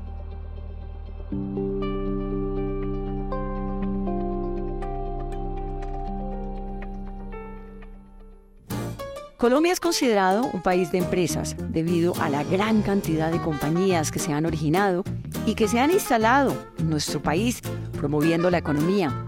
Colombia 9.37 9.73
es 9.73 9.79
considerado 9.79 10.49
un 10.53 10.61
país 10.61 10.91
de 10.91 10.97
empresas 10.97 11.55
debido 11.69 12.13
a 12.19 12.29
la 12.29 12.43
gran 12.43 12.81
cantidad 12.81 13.31
de 13.31 13.39
compañías 13.39 14.09
que 14.09 14.17
se 14.17 14.33
han 14.33 14.45
originado 14.45 15.03
y 15.45 15.53
que 15.55 15.67
se 15.67 15.79
han 15.79 15.91
instalado 15.91 16.55
en 16.79 16.89
nuestro 16.89 17.21
país 17.21 17.61
promoviendo 17.97 18.49
la 18.49 18.57
economía, 18.57 19.25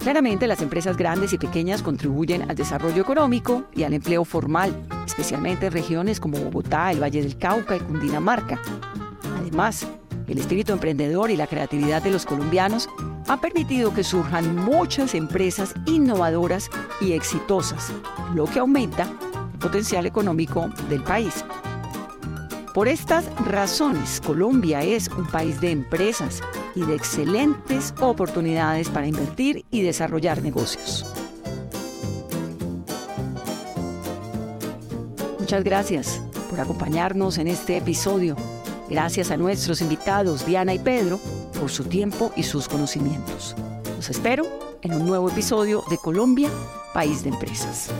Claramente 0.00 0.46
las 0.46 0.62
empresas 0.62 0.96
grandes 0.96 1.34
y 1.34 1.38
pequeñas 1.38 1.82
contribuyen 1.82 2.48
al 2.48 2.56
desarrollo 2.56 3.02
económico 3.02 3.64
y 3.74 3.82
al 3.82 3.92
empleo 3.92 4.24
formal, 4.24 4.74
especialmente 5.06 5.66
en 5.66 5.72
regiones 5.72 6.18
como 6.18 6.38
Bogotá, 6.38 6.90
el 6.90 7.02
Valle 7.02 7.22
del 7.22 7.36
Cauca 7.36 7.76
y 7.76 7.80
Cundinamarca. 7.80 8.58
Además, 9.38 9.86
el 10.26 10.38
espíritu 10.38 10.72
emprendedor 10.72 11.30
y 11.30 11.36
la 11.36 11.46
creatividad 11.46 12.02
de 12.02 12.12
los 12.12 12.24
colombianos 12.24 12.88
han 13.28 13.40
permitido 13.42 13.92
que 13.92 14.02
surjan 14.02 14.56
muchas 14.56 15.14
empresas 15.14 15.74
innovadoras 15.84 16.70
y 17.02 17.12
exitosas, 17.12 17.92
lo 18.34 18.46
que 18.46 18.58
aumenta 18.58 19.02
el 19.52 19.58
potencial 19.58 20.06
económico 20.06 20.70
del 20.88 21.02
país. 21.02 21.44
Por 22.72 22.88
estas 22.88 23.26
razones, 23.44 24.22
Colombia 24.24 24.82
es 24.82 25.08
un 25.08 25.26
país 25.26 25.60
de 25.60 25.72
empresas 25.72 26.40
y 26.74 26.84
de 26.84 26.94
excelentes 26.94 27.94
oportunidades 28.00 28.88
para 28.88 29.06
invertir 29.06 29.64
y 29.70 29.82
desarrollar 29.82 30.42
negocios. 30.42 31.06
Muchas 35.38 35.64
gracias 35.64 36.20
por 36.48 36.60
acompañarnos 36.60 37.38
en 37.38 37.48
este 37.48 37.76
episodio. 37.76 38.36
Gracias 38.88 39.30
a 39.30 39.36
nuestros 39.36 39.80
invitados 39.80 40.46
Diana 40.46 40.74
y 40.74 40.78
Pedro 40.78 41.18
por 41.58 41.70
su 41.70 41.84
tiempo 41.84 42.32
y 42.36 42.42
sus 42.42 42.68
conocimientos. 42.68 43.56
Los 43.96 44.10
espero 44.10 44.44
en 44.82 44.94
un 44.94 45.06
nuevo 45.06 45.28
episodio 45.28 45.82
de 45.90 45.98
Colombia, 45.98 46.48
País 46.94 47.22
de 47.22 47.30
Empresas. 47.30 47.90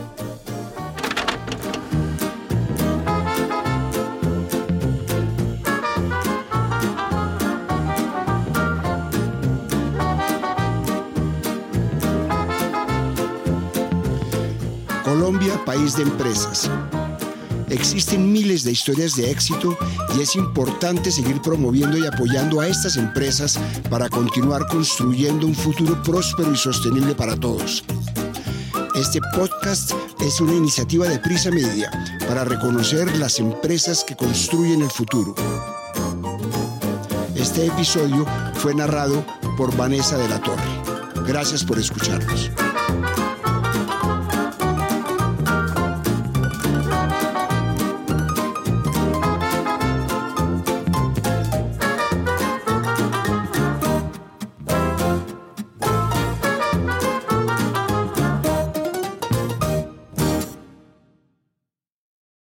País 15.71 15.95
de 15.95 16.03
empresas. 16.03 16.69
Existen 17.69 18.29
miles 18.29 18.65
de 18.65 18.73
historias 18.73 19.15
de 19.15 19.31
éxito 19.31 19.77
y 20.13 20.19
es 20.19 20.35
importante 20.35 21.09
seguir 21.11 21.41
promoviendo 21.41 21.97
y 21.97 22.05
apoyando 22.05 22.59
a 22.59 22.67
estas 22.67 22.97
empresas 22.97 23.57
para 23.89 24.09
continuar 24.09 24.67
construyendo 24.67 25.47
un 25.47 25.55
futuro 25.55 26.03
próspero 26.03 26.51
y 26.51 26.57
sostenible 26.57 27.15
para 27.15 27.37
todos. 27.37 27.85
Este 28.95 29.21
podcast 29.33 29.93
es 30.19 30.41
una 30.41 30.55
iniciativa 30.55 31.07
de 31.07 31.19
Prisa 31.19 31.51
Media 31.51 31.89
para 32.27 32.43
reconocer 32.43 33.17
las 33.17 33.39
empresas 33.39 34.03
que 34.03 34.17
construyen 34.17 34.81
el 34.81 34.91
futuro. 34.91 35.33
Este 37.33 37.67
episodio 37.67 38.25
fue 38.55 38.75
narrado 38.75 39.25
por 39.55 39.73
Vanessa 39.77 40.17
de 40.17 40.27
la 40.27 40.41
Torre. 40.41 40.81
Gracias 41.25 41.63
por 41.63 41.79
escucharnos. 41.79 42.51